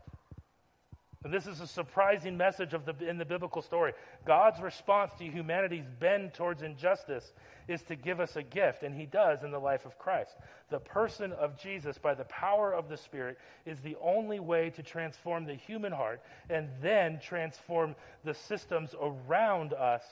[1.25, 3.95] And this is a surprising message of the, in the biblical story.
[4.27, 7.33] God's response to humanity's bend towards injustice
[7.67, 10.37] is to give us a gift, and He does in the life of Christ.
[10.69, 14.83] The person of Jesus, by the power of the Spirit, is the only way to
[14.83, 20.05] transform the human heart and then transform the systems around us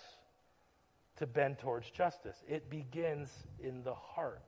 [1.16, 2.42] to bend towards justice.
[2.48, 3.28] It begins
[3.62, 4.40] in the heart.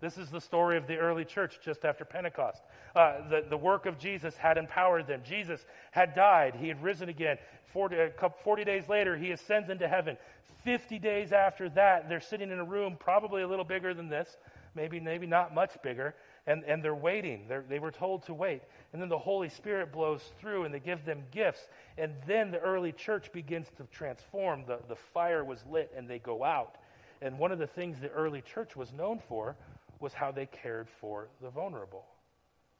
[0.00, 2.62] This is the story of the early church just after Pentecost.
[2.96, 5.20] Uh, the, the work of Jesus had empowered them.
[5.24, 6.56] Jesus had died.
[6.58, 7.36] He had risen again.
[7.66, 7.96] 40,
[8.42, 10.16] 40 days later, he ascends into heaven.
[10.64, 14.38] 50 days after that, they're sitting in a room probably a little bigger than this,
[14.74, 16.14] maybe, maybe not much bigger,
[16.46, 17.44] and, and they're waiting.
[17.46, 18.62] They're, they were told to wait.
[18.92, 21.68] And then the Holy Spirit blows through and they give them gifts.
[21.98, 24.64] And then the early church begins to transform.
[24.66, 26.76] The, the fire was lit and they go out.
[27.22, 29.56] And one of the things the early church was known for
[30.00, 32.04] was how they cared for the vulnerable.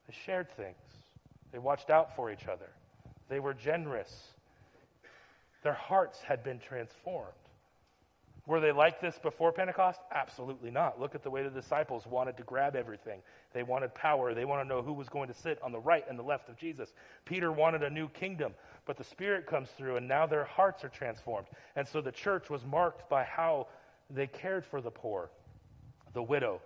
[0.06, 0.76] They shared things,
[1.52, 2.70] they watched out for each other,
[3.28, 4.28] they were generous.
[5.62, 7.35] Their hearts had been transformed.
[8.46, 10.00] Were they like this before Pentecost?
[10.12, 10.98] Absolutely not.
[10.98, 13.20] Look at the way the disciples wanted to grab everything.
[13.52, 14.35] They wanted power.
[14.35, 16.48] They wanted to know who was going to sit on the right and the left
[16.48, 16.92] of Jesus.
[17.24, 18.54] Peter wanted a new kingdom,
[18.87, 21.46] but the Spirit comes through, and now their hearts are transformed.
[21.76, 23.68] And so the church was marked by how
[24.09, 25.30] they cared for the poor,
[26.14, 26.61] the widow,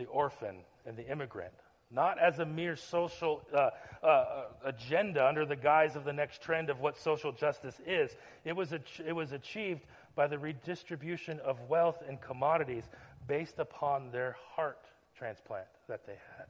[0.00, 1.52] the orphan, and the immigrant.
[1.90, 3.70] Not as a mere social uh,
[4.04, 8.16] uh, agenda under the guise of the next trend of what social justice is.
[8.44, 9.82] It was, ach- it was achieved
[10.14, 12.84] by the redistribution of wealth and commodities
[13.26, 14.86] based upon their heart
[15.18, 16.46] transplant that they had.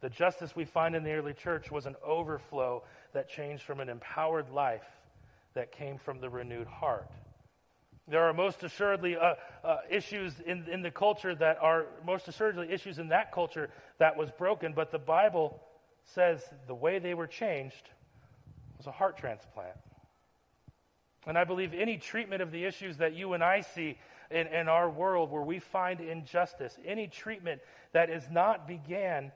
[0.00, 3.88] The justice we find in the early church was an overflow that changed from an
[3.88, 4.86] empowered life
[5.54, 7.10] that came from the renewed heart.
[8.10, 12.70] There are most assuredly uh, uh, issues in, in the culture that are most assuredly
[12.70, 13.68] issues in that culture
[13.98, 15.60] that was broken, but the Bible
[16.04, 17.90] says the way they were changed
[18.78, 19.76] was a heart transplant.
[21.26, 23.98] And I believe any treatment of the issues that you and I see
[24.30, 27.60] in, in our world where we find injustice, any treatment
[27.92, 29.32] that is not began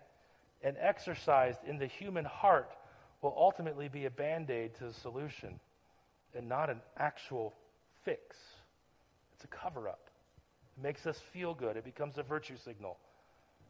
[0.62, 2.70] and exercised in the human heart
[3.20, 5.60] will ultimately be a band aid to the solution
[6.34, 7.52] and not an actual
[8.04, 8.36] fix.
[9.42, 10.08] It's a cover up.
[10.76, 11.76] It makes us feel good.
[11.76, 12.96] It becomes a virtue signal.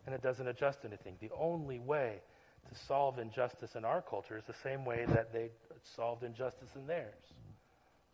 [0.04, 1.14] And it doesn't adjust anything.
[1.20, 2.20] The only way
[2.68, 5.50] to solve injustice in our culture is the same way that they
[5.82, 7.14] solved injustice in theirs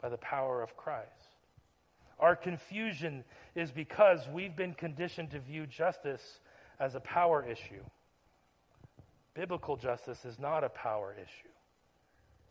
[0.01, 1.09] by the power of Christ.
[2.21, 3.25] Our confusion
[3.57, 6.41] is because we've been conditioned to view justice
[6.79, 7.83] as a power issue.
[9.35, 11.53] Biblical justice is not a power issue,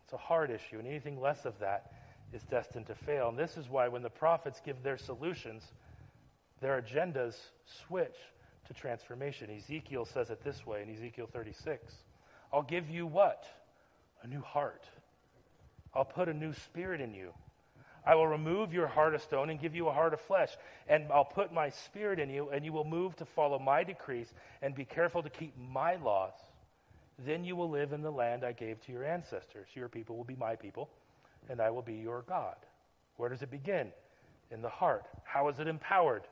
[0.03, 1.91] it's a heart issue, and anything less of that
[2.33, 3.29] is destined to fail.
[3.29, 5.63] And this is why when the prophets give their solutions,
[6.61, 7.35] their agendas
[7.85, 8.15] switch
[8.67, 9.49] to transformation.
[9.49, 11.93] Ezekiel says it this way in Ezekiel 36
[12.51, 13.45] I'll give you what?
[14.23, 14.85] A new heart.
[15.93, 17.33] I'll put a new spirit in you.
[18.05, 20.51] I will remove your heart of stone and give you a heart of flesh.
[20.87, 24.33] And I'll put my spirit in you, and you will move to follow my decrees
[24.61, 26.31] and be careful to keep my laws.
[27.19, 29.67] Then you will live in the land I gave to your ancestors.
[29.73, 30.89] Your people will be my people,
[31.49, 32.55] and I will be your God.
[33.15, 33.91] Where does it begin?
[34.51, 35.05] In the heart.
[35.23, 36.23] How is it empowered?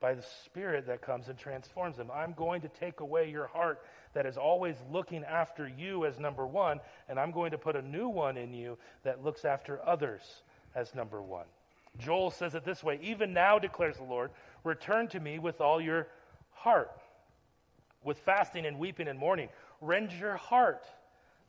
[0.00, 2.10] by the Spirit that comes and transforms them.
[2.12, 3.82] I'm going to take away your heart
[4.14, 7.82] that is always looking after you as number one, and I'm going to put a
[7.82, 10.22] new one in you that looks after others
[10.74, 11.44] as number one.
[11.98, 14.30] Joel says it this way Even now, declares the Lord,
[14.64, 16.08] return to me with all your
[16.52, 16.90] heart,
[18.02, 19.50] with fasting and weeping and mourning.
[19.82, 20.86] Rend your heart,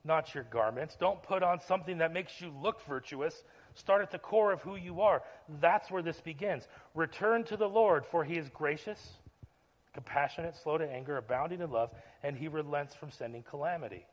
[0.03, 0.95] not your garments.
[0.99, 3.43] Don't put on something that makes you look virtuous.
[3.75, 5.21] Start at the core of who you are.
[5.59, 6.67] That's where this begins.
[6.95, 9.11] Return to the Lord, for he is gracious,
[9.93, 11.91] compassionate, slow to anger, abounding in love,
[12.23, 14.05] and he relents from sending calamity.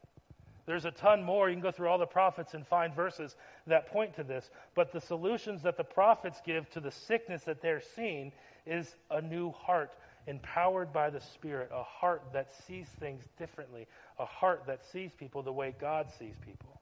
[0.66, 1.48] There's a ton more.
[1.48, 4.50] You can go through all the prophets and find verses that point to this.
[4.74, 8.32] But the solutions that the prophets give to the sickness that they're seeing
[8.66, 9.94] is a new heart,
[10.28, 13.86] empowered by the Spirit, a heart that sees things differently,
[14.18, 16.78] a heart that sees people the way God sees people.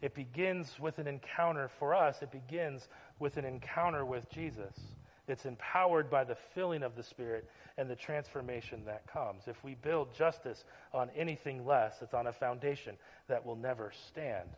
[0.00, 4.74] It begins with an encounter for us, it begins with an encounter with Jesus.
[5.28, 9.48] It's empowered by the filling of the Spirit and the transformation that comes.
[9.48, 14.48] If we build justice on anything less, it's on a foundation that will never stand.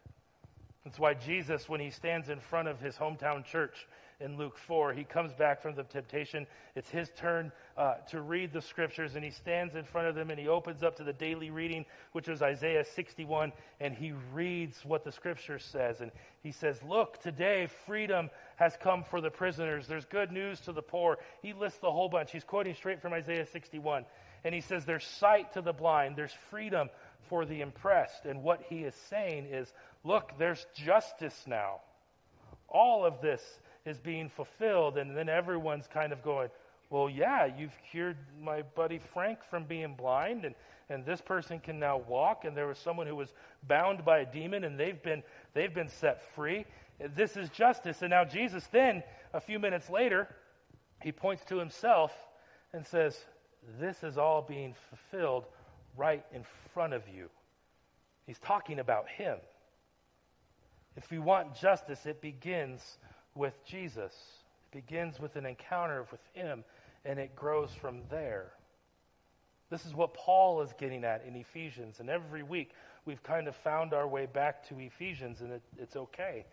[0.84, 3.86] That's why Jesus, when he stands in front of his hometown church
[4.20, 4.92] in Luke 4.
[4.94, 6.46] He comes back from the temptation.
[6.74, 10.30] It's his turn uh, to read the scriptures, and he stands in front of them
[10.30, 14.84] and he opens up to the daily reading, which was Isaiah 61, and he reads
[14.84, 16.00] what the scripture says.
[16.00, 16.10] And
[16.42, 19.86] he says, Look, today freedom has come for the prisoners.
[19.86, 21.18] There's good news to the poor.
[21.40, 22.32] He lists the whole bunch.
[22.32, 24.04] He's quoting straight from Isaiah 61.
[24.42, 26.90] And he says, There's sight to the blind, there's freedom
[27.28, 28.24] for the impressed.
[28.24, 31.82] And what he is saying is, Look, there's justice now.
[32.68, 33.42] All of this
[33.88, 34.98] is being fulfilled.
[34.98, 36.50] And then everyone's kind of going,
[36.90, 40.54] well, yeah, you've cured my buddy Frank from being blind, and,
[40.88, 43.34] and this person can now walk, and there was someone who was
[43.66, 45.22] bound by a demon, and they've been,
[45.52, 46.64] they've been set free.
[47.14, 48.00] This is justice.
[48.00, 49.02] And now Jesus then,
[49.34, 50.28] a few minutes later,
[51.02, 52.12] he points to himself
[52.72, 53.18] and says,
[53.78, 55.44] This is all being fulfilled
[55.96, 57.28] right in front of you.
[58.26, 59.38] He's talking about him.
[60.96, 62.98] If we want justice, it begins
[63.38, 64.12] with Jesus.
[64.72, 66.64] It begins with an encounter with Him,
[67.04, 68.52] and it grows from there.
[69.70, 72.00] This is what Paul is getting at in Ephesians.
[72.00, 72.72] And every week
[73.04, 76.44] we've kind of found our way back to Ephesians, and it, it's okay.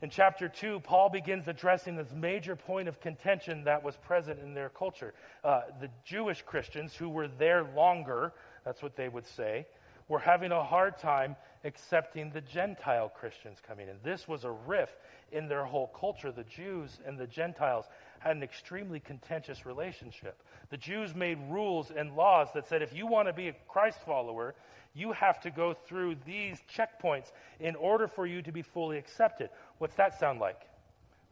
[0.00, 4.54] In chapter 2, Paul begins addressing this major point of contention that was present in
[4.54, 5.12] their culture.
[5.42, 8.32] Uh, the Jewish Christians who were there longer,
[8.64, 9.66] that's what they would say,
[10.06, 13.96] were having a hard time accepting the Gentile Christians coming in.
[14.02, 14.98] This was a rift
[15.32, 16.32] in their whole culture.
[16.32, 17.86] The Jews and the Gentiles
[18.20, 20.42] had an extremely contentious relationship.
[20.70, 23.98] The Jews made rules and laws that said if you want to be a Christ
[24.04, 24.54] follower,
[24.94, 29.50] you have to go through these checkpoints in order for you to be fully accepted.
[29.78, 30.62] What's that sound like?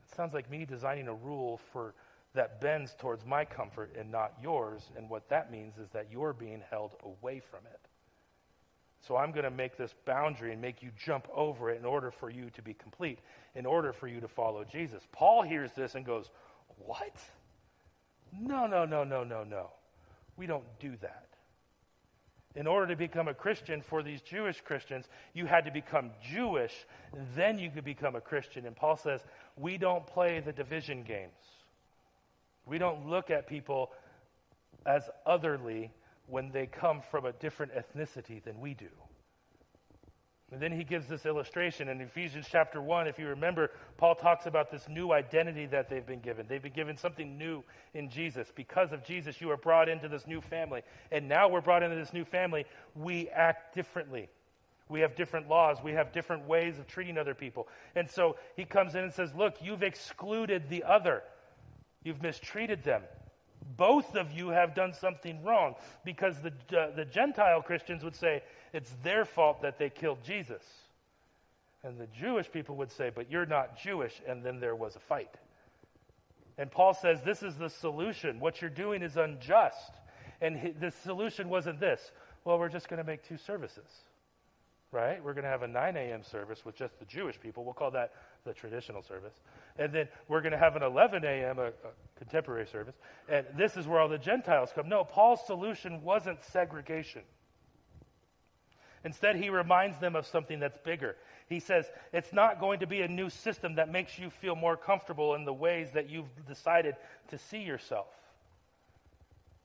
[0.09, 1.95] It sounds like me designing a rule for
[2.35, 6.35] that bends towards my comfort and not yours, and what that means is that you're
[6.35, 7.86] being held away from it.
[9.01, 12.11] So I'm going to make this boundary and make you jump over it in order
[12.11, 13.21] for you to be complete,
[13.55, 15.03] in order for you to follow Jesus.
[15.13, 16.31] Paul hears this and goes,
[16.79, 17.17] What?
[18.33, 19.71] No, no, no, no, no, no.
[20.37, 21.27] We don't do that.
[22.57, 26.73] In order to become a Christian for these Jewish Christians, you had to become Jewish,
[27.35, 28.67] then you could become a Christian.
[28.67, 29.21] And Paul says,
[29.57, 31.33] We don't play the division games.
[32.65, 33.93] We don't look at people
[34.87, 35.93] as otherly
[36.29, 38.89] when they come from a different ethnicity than we do.
[40.53, 43.09] And then he gives this illustration in Ephesians chapter 1.
[43.09, 46.47] If you remember, Paul talks about this new identity that they've been given.
[46.49, 48.53] They've been given something new in Jesus.
[48.55, 50.83] Because of Jesus, you are brought into this new family.
[51.11, 52.65] And now we're brought into this new family.
[52.95, 54.29] We act differently.
[54.89, 55.79] We have different laws.
[55.83, 57.67] We have different ways of treating other people.
[57.97, 61.25] And so he comes in and says, Look, you've excluded the other,
[62.05, 63.03] you've mistreated them
[63.76, 65.74] both of you have done something wrong.
[66.05, 70.62] Because the, uh, the Gentile Christians would say it's their fault that they killed Jesus.
[71.83, 74.20] And the Jewish people would say, but you're not Jewish.
[74.26, 75.35] And then there was a fight.
[76.59, 78.40] And Paul says this is the solution.
[78.40, 79.92] What you're doing is unjust.
[80.40, 82.12] And the solution wasn't this
[82.44, 83.88] well, we're just going to make two services
[84.92, 85.22] right?
[85.22, 86.22] We're going to have a 9 a.m.
[86.22, 87.64] service with just the Jewish people.
[87.64, 88.12] We'll call that
[88.47, 89.35] the traditional service.
[89.79, 91.73] And then we're going to have an 11 a.m., a, a,
[92.17, 92.95] contemporary service.
[93.29, 94.88] And this is where all the Gentiles come.
[94.88, 97.23] No, Paul's solution wasn't segregation.
[99.05, 101.17] Instead, he reminds them of something that's bigger.
[101.49, 104.77] He says, it's not going to be a new system that makes you feel more
[104.77, 106.97] comfortable in the ways that you've decided
[107.29, 108.09] to see yourself.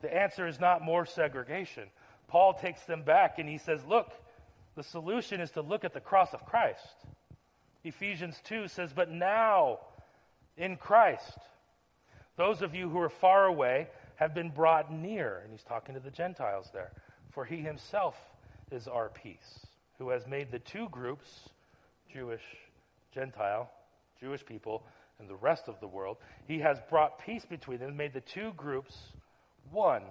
[0.01, 1.85] The answer is not more segregation.
[2.27, 4.11] Paul takes them back and he says, look,
[4.75, 6.85] the solution is to look at the cross of Christ.
[7.83, 9.79] Ephesians 2 says, But now,
[10.57, 11.37] in Christ,
[12.35, 15.41] Those of you who are far away have been brought near.
[15.43, 16.91] And he's talking to the Gentiles there.
[17.31, 18.15] For he himself
[18.71, 19.65] is our peace,
[19.97, 21.49] who has made the two groups,
[22.11, 22.41] Jewish,
[23.13, 23.69] Gentile,
[24.19, 24.83] Jewish people,
[25.19, 26.17] and the rest of the world,
[26.47, 28.97] he has brought peace between them, made the two groups
[29.71, 30.01] one.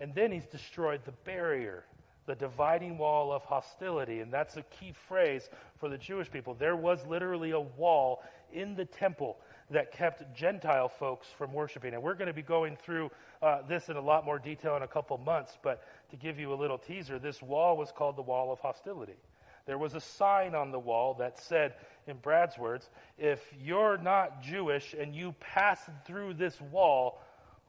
[0.00, 1.84] And then he's destroyed the barrier,
[2.26, 4.20] the dividing wall of hostility.
[4.20, 5.48] And that's a key phrase
[5.78, 6.54] for the Jewish people.
[6.54, 9.38] There was literally a wall in the temple
[9.70, 11.94] that kept Gentile folks from worshiping.
[11.94, 13.10] And we're going to be going through
[13.40, 15.56] uh, this in a lot more detail in a couple months.
[15.62, 19.16] But to give you a little teaser, this wall was called the wall of hostility.
[19.64, 21.74] There was a sign on the wall that said,
[22.06, 27.20] in Brad's words, if you're not Jewish and you pass through this wall,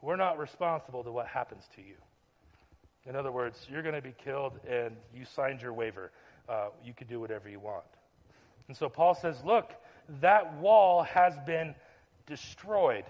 [0.02, 1.96] we're not responsible to what happens to you.
[3.08, 6.12] In other words, you're going to be killed and you signed your waiver.
[6.48, 7.84] Uh, you can do whatever you want.
[8.68, 9.72] And so Paul says, look,
[10.22, 11.76] that wall has been
[12.26, 13.06] destroyed.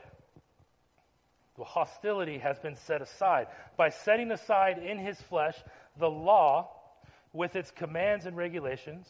[1.57, 3.47] The hostility has been set aside.
[3.77, 5.55] By setting aside in his flesh
[5.97, 6.69] the law
[7.31, 9.07] with its commands and regulations,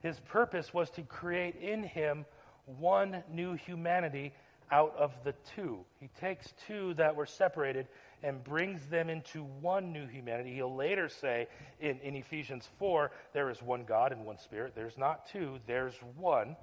[0.00, 2.24] his purpose was to create in him
[2.66, 4.32] one new humanity
[4.72, 5.78] out of the two.
[6.00, 7.86] He takes two that were separated
[8.22, 10.54] and brings them into one new humanity.
[10.54, 11.48] He'll later say
[11.80, 14.74] in, in Ephesians 4 there is one God and one Spirit.
[14.74, 16.56] There's not two, there's one.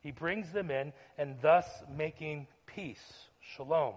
[0.00, 3.94] He brings them in and thus making peace, shalom.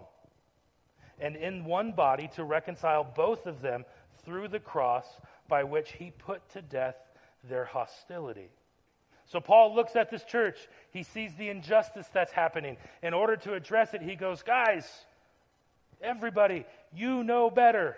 [1.20, 3.86] And in one body to reconcile both of them
[4.24, 5.06] through the cross
[5.48, 6.96] by which he put to death
[7.44, 8.50] their hostility.
[9.26, 10.58] So Paul looks at this church.
[10.92, 12.78] He sees the injustice that's happening.
[13.04, 14.88] In order to address it, he goes, Guys,
[16.02, 17.96] everybody, you know better.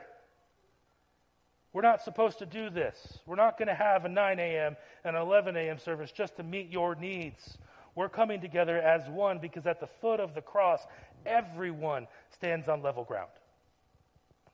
[1.74, 3.20] We're not supposed to do this.
[3.26, 4.76] We're not going to have a 9 a.m.
[5.06, 5.78] and 11 a.m.
[5.78, 7.58] service just to meet your needs.
[7.96, 10.86] We're coming together as one because at the foot of the cross,
[11.26, 13.30] everyone stands on level ground.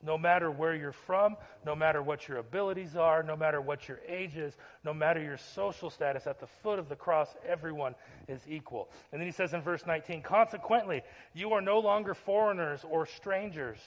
[0.03, 3.99] No matter where you're from, no matter what your abilities are, no matter what your
[4.07, 7.95] age is, no matter your social status, at the foot of the cross, everyone
[8.27, 8.89] is equal.
[9.11, 11.01] And then he says in verse 19, Consequently,
[11.33, 13.79] you are no longer foreigners or strangers,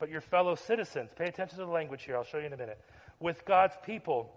[0.00, 1.12] but your fellow citizens.
[1.16, 2.80] Pay attention to the language here, I'll show you in a minute.
[3.20, 4.32] With God's people,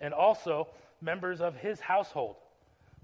[0.00, 0.66] and also
[1.00, 2.36] members of his household,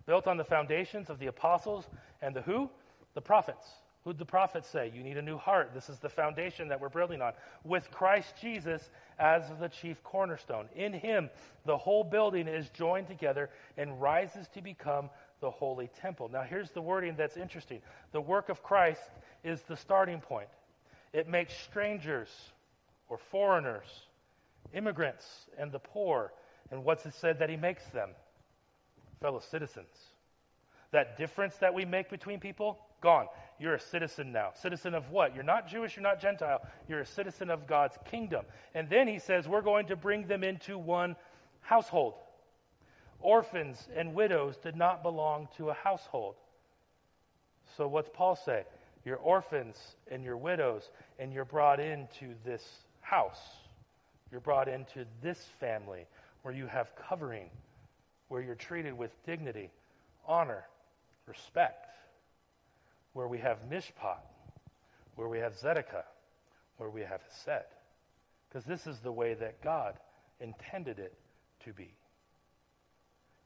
[0.06, 1.86] built on the foundations of the apostles
[2.20, 2.68] and the who?
[3.14, 3.66] The prophets
[4.04, 4.92] Who'd the prophets say?
[4.94, 5.70] You need a new heart.
[5.72, 7.32] This is the foundation that we're building on.
[7.64, 10.68] With Christ Jesus as the chief cornerstone.
[10.76, 11.30] In him,
[11.64, 15.08] the whole building is joined together and rises to become
[15.40, 16.28] the holy temple.
[16.28, 17.80] Now, here's the wording that's interesting
[18.12, 19.10] the work of Christ
[19.42, 20.48] is the starting point,
[21.14, 22.28] it makes strangers
[23.08, 23.86] or foreigners,
[24.74, 26.32] immigrants, and the poor.
[26.70, 28.10] And what's it said that he makes them?
[29.22, 29.94] Fellow citizens.
[30.90, 33.28] That difference that we make between people, gone.
[33.60, 34.50] You're a citizen now.
[34.60, 35.36] Citizen of what?
[35.36, 36.60] You're not Jewish, you're not Gentile.
[36.88, 38.44] You're a citizen of God's kingdom.
[38.74, 41.14] And then he says, we're going to bring them into one
[41.60, 42.14] household.
[43.20, 46.34] Orphans and widows did not belong to a household.
[47.76, 48.64] So what's Paul say?
[49.04, 49.76] You're orphans
[50.10, 52.64] and you're widows, and you're brought into this
[53.00, 53.42] house.
[54.30, 56.06] You're brought into this family
[56.42, 57.50] where you have covering,
[58.28, 59.70] where you're treated with dignity,
[60.26, 60.64] honor,
[61.26, 61.88] respect
[63.14, 64.18] where we have mishpat,
[65.14, 66.04] where we have tzedakah,
[66.76, 67.64] where we have hesed.
[68.48, 69.94] Because this is the way that God
[70.40, 71.14] intended it
[71.64, 71.94] to be.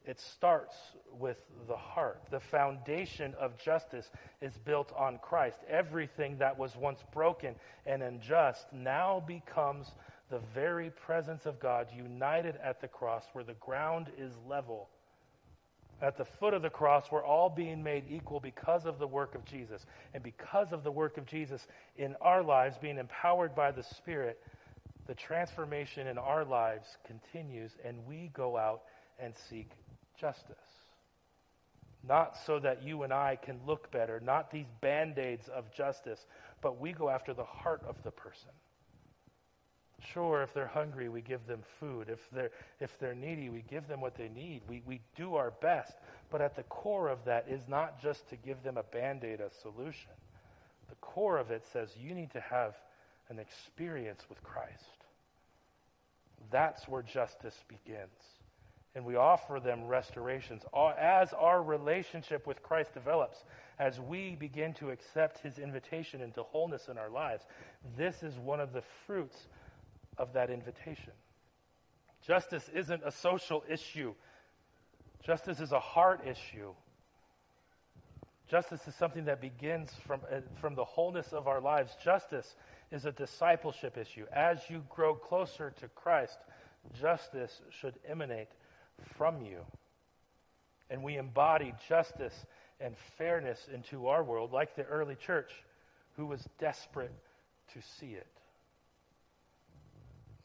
[0.09, 0.75] It starts
[1.19, 1.37] with
[1.67, 2.23] the heart.
[2.31, 4.09] The foundation of justice
[4.41, 5.59] is built on Christ.
[5.69, 7.53] Everything that was once broken
[7.85, 9.91] and unjust now becomes
[10.31, 14.89] the very presence of God united at the cross where the ground is level
[16.01, 19.35] at the foot of the cross, we're all being made equal because of the work
[19.35, 19.85] of Jesus.
[20.13, 24.39] And because of the work of Jesus in our lives, being empowered by the Spirit,
[25.07, 28.83] the transformation in our lives continues, and we go out
[29.19, 29.71] and seek
[30.19, 30.57] justice.
[32.07, 36.25] Not so that you and I can look better, not these band aids of justice,
[36.61, 38.51] but we go after the heart of the person.
[40.13, 42.07] Sure, if they're hungry, we give them food.
[42.09, 44.61] If they're, if they're needy, we give them what they need.
[44.67, 45.93] We, we do our best.
[46.29, 49.41] But at the core of that is not just to give them a band aid,
[49.41, 50.11] a solution.
[50.87, 52.75] The core of it says you need to have
[53.29, 55.03] an experience with Christ.
[56.49, 58.38] That's where justice begins.
[58.95, 60.63] And we offer them restorations.
[60.97, 63.43] As our relationship with Christ develops,
[63.77, 67.45] as we begin to accept his invitation into wholeness in our lives,
[67.95, 69.47] this is one of the fruits
[70.17, 71.13] of that invitation.
[72.25, 74.13] Justice isn't a social issue,
[75.23, 76.73] justice is a heart issue.
[78.49, 81.95] Justice is something that begins from, uh, from the wholeness of our lives.
[82.03, 82.55] Justice
[82.91, 84.25] is a discipleship issue.
[84.33, 86.39] As you grow closer to Christ,
[86.99, 88.47] justice should emanate
[89.03, 89.59] from you.
[90.89, 92.45] And we embody justice
[92.79, 95.51] and fairness into our world, like the early church,
[96.15, 97.13] who was desperate
[97.73, 98.27] to see it.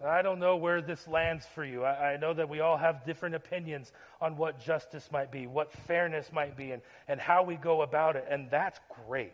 [0.05, 1.85] I don't know where this lands for you.
[1.85, 5.73] I, I, know that we all have different opinions on what justice might be, what
[5.73, 9.33] fairness might be, and, and how we go about it, and that's great.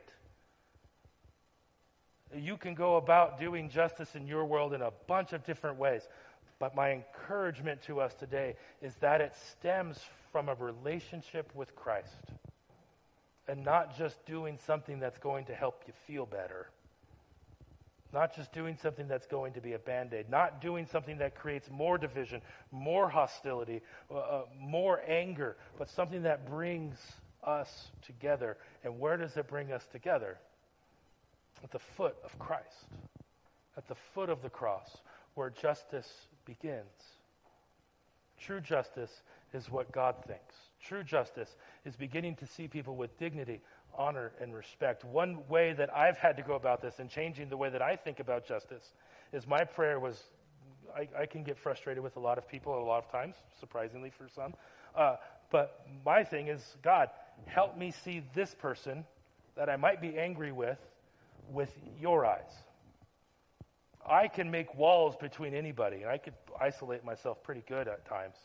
[2.37, 6.07] You can go about doing justice in your world in a bunch of different ways.
[6.61, 9.99] But my encouragement to us today is that it stems
[10.31, 12.15] from a relationship with Christ
[13.49, 16.69] and not just doing something that's going to help you feel better.
[18.13, 21.35] Not just doing something that's going to be a band aid, not doing something that
[21.35, 23.81] creates more division, more hostility,
[24.11, 26.97] uh, uh, more anger, but something that brings
[27.43, 28.59] us together.
[28.85, 30.39] And where does it bring us together?
[31.65, 32.87] At the foot of Christ,
[33.77, 34.99] at the foot of the cross,
[35.35, 36.85] where justice begins.
[38.39, 39.23] True justice
[39.53, 40.55] is what God thinks.
[40.83, 43.61] True justice is beginning to see people with dignity,
[43.97, 45.05] honor, and respect.
[45.05, 47.97] One way that I've had to go about this and changing the way that I
[47.97, 48.95] think about justice
[49.33, 50.23] is my prayer was
[50.97, 54.11] I, I can get frustrated with a lot of people a lot of times, surprisingly
[54.11, 54.55] for some.
[54.95, 55.17] Uh,
[55.51, 57.11] but my thing is, God,
[57.47, 59.05] help me see this person
[59.57, 60.79] that I might be angry with
[61.51, 61.71] with
[62.01, 62.53] your eyes.
[64.09, 68.37] I can make walls between anybody, and I could isolate myself pretty good at times.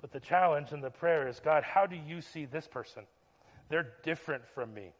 [0.00, 3.04] But the challenge in the prayer is God, how do you see this person?
[3.68, 4.92] They're different from me.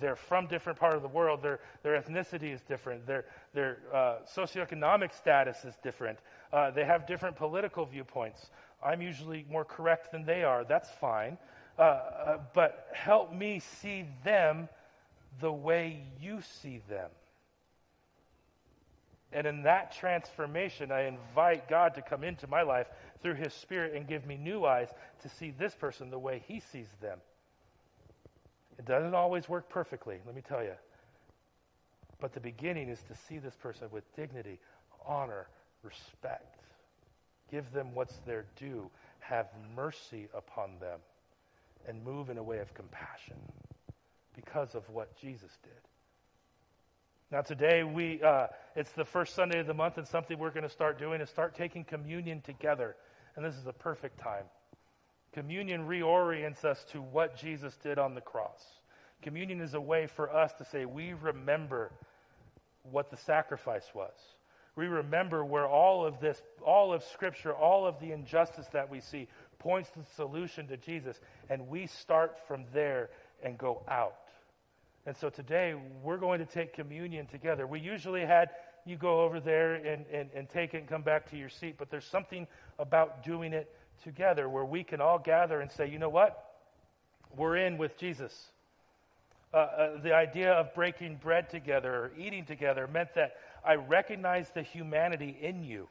[0.00, 1.40] They're from different part of the world.
[1.42, 3.06] Their, their ethnicity is different.
[3.06, 6.18] Their, their uh, socioeconomic status is different.
[6.52, 8.50] Uh, they have different political viewpoints.
[8.84, 10.64] I'm usually more correct than they are.
[10.64, 11.38] That's fine.
[11.78, 14.68] Uh, uh but help me see them
[15.40, 17.10] the way you see them.
[19.34, 22.86] And in that transformation, I invite God to come into my life
[23.20, 24.88] through His Spirit and give me new eyes
[25.22, 27.18] to see this person the way He sees them.
[28.78, 30.74] It doesn't always work perfectly, let me tell you.
[32.20, 34.60] But the beginning is to see this person with dignity,
[35.04, 35.48] honor,
[35.82, 36.60] respect.
[37.50, 38.88] Give them what's their due.
[39.18, 41.00] Have mercy upon them.
[41.86, 43.36] And move in a way of compassion
[44.34, 45.72] because of what Jesus did.
[47.30, 50.62] Now, today, we, uh, it's the first Sunday of the month, and something we're going
[50.62, 52.96] to start doing is start taking communion together.
[53.34, 54.44] And this is a perfect time.
[55.32, 58.62] Communion reorients us to what Jesus did on the cross.
[59.22, 61.90] Communion is a way for us to say, we remember
[62.82, 64.14] what the sacrifice was.
[64.76, 69.00] We remember where all of this, all of Scripture, all of the injustice that we
[69.00, 71.18] see points to the solution to Jesus.
[71.48, 73.10] And we start from there
[73.42, 74.16] and go out.
[75.06, 77.66] And so today we're going to take communion together.
[77.66, 78.50] We usually had
[78.86, 81.76] you go over there and, and, and take it and come back to your seat,
[81.78, 82.46] but there's something
[82.78, 86.52] about doing it together where we can all gather and say, you know what?
[87.36, 88.50] We're in with Jesus.
[89.52, 94.50] Uh, uh, the idea of breaking bread together or eating together meant that I recognize
[94.50, 95.88] the humanity in you.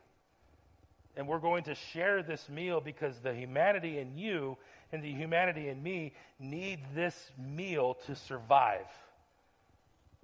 [1.15, 4.57] And we're going to share this meal because the humanity in you
[4.91, 8.87] and the humanity in me need this meal to survive.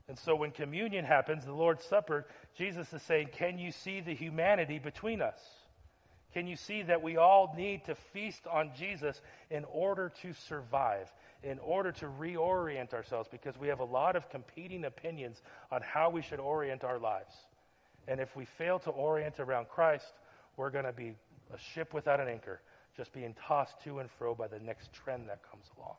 [0.09, 2.25] And so when communion happens, the Lord's Supper,
[2.57, 5.39] Jesus is saying, Can you see the humanity between us?
[6.33, 11.13] Can you see that we all need to feast on Jesus in order to survive,
[11.43, 13.29] in order to reorient ourselves?
[13.31, 17.35] Because we have a lot of competing opinions on how we should orient our lives.
[18.07, 20.13] And if we fail to orient around Christ,
[20.57, 21.13] we're going to be
[21.53, 22.61] a ship without an anchor,
[22.97, 25.95] just being tossed to and fro by the next trend that comes along.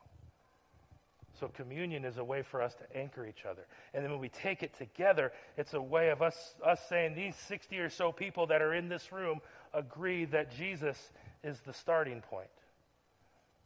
[1.41, 3.65] So communion is a way for us to anchor each other.
[3.95, 7.35] And then when we take it together, it's a way of us, us saying these
[7.35, 9.41] 60 or so people that are in this room
[9.73, 11.09] agree that Jesus
[11.43, 12.51] is the starting point.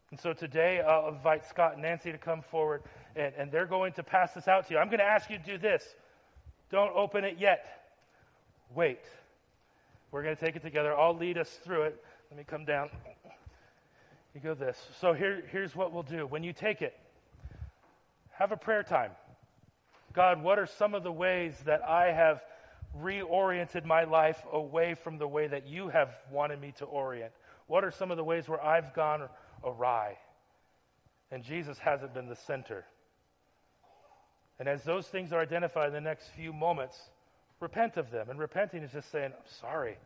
[0.09, 2.82] And so today I'll invite Scott and Nancy to come forward,
[3.13, 4.80] and, and they're going to pass this out to you.
[4.80, 5.84] I'm going to ask you to do this.
[6.71, 7.91] Don't open it yet.
[8.73, 9.01] Wait.
[10.11, 10.97] We're going to take it together.
[10.97, 12.01] I'll lead us through it.
[12.32, 12.89] Let me come down.
[14.34, 14.78] You go this.
[15.01, 16.26] So here, here's what we'll do.
[16.26, 16.97] When you take it,
[18.38, 19.11] have a prayer time.
[20.13, 22.43] God, what are some of the ways that I have
[22.97, 27.31] reoriented my life away from the way that you have wanted me to orient?
[27.67, 29.27] What are some of the ways where I've gone
[29.63, 30.17] awry?
[31.31, 32.86] And Jesus hasn't been the center.
[34.59, 36.97] And as those things are identified in the next few moments,
[37.59, 38.29] repent of them.
[38.29, 39.97] And repenting is just saying, I'm sorry.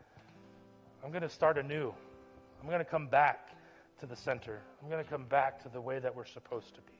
[1.03, 1.93] I'm going to start anew.
[2.61, 3.49] I'm going to come back
[3.99, 4.61] to the center.
[4.81, 6.98] I'm going to come back to the way that we're supposed to be.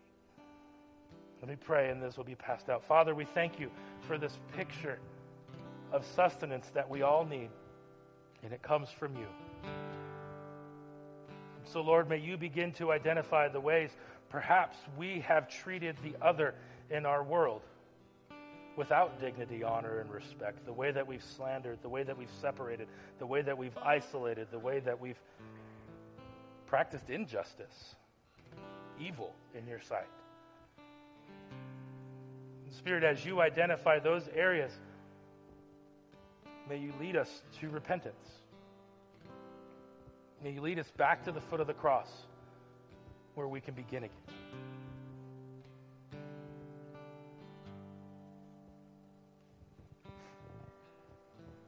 [1.42, 2.84] Let me pray, and this will be passed out.
[2.84, 3.72] Father, we thank you
[4.02, 5.00] for this picture
[5.92, 7.50] of sustenance that we all need,
[8.44, 9.28] and it comes from you.
[11.64, 13.92] So, Lord, may you begin to identify the ways
[14.30, 16.56] perhaps we have treated the other
[16.90, 17.62] in our world
[18.76, 20.66] without dignity, honor, and respect.
[20.66, 22.88] The way that we've slandered, the way that we've separated,
[23.18, 25.22] the way that we've isolated, the way that we've
[26.66, 27.96] practiced injustice,
[29.00, 30.08] evil in your sight.
[32.80, 34.71] Spirit, as you identify those areas,
[36.69, 38.39] may you lead us to repentance.
[40.41, 42.09] May you lead us back to the foot of the cross
[43.36, 44.17] where we can begin again.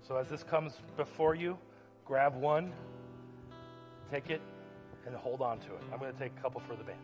[0.07, 1.57] So, as this comes before you,
[2.05, 2.71] grab one,
[4.09, 4.41] take it,
[5.05, 5.81] and hold on to it.
[5.91, 6.99] I'm going to take a couple for the band.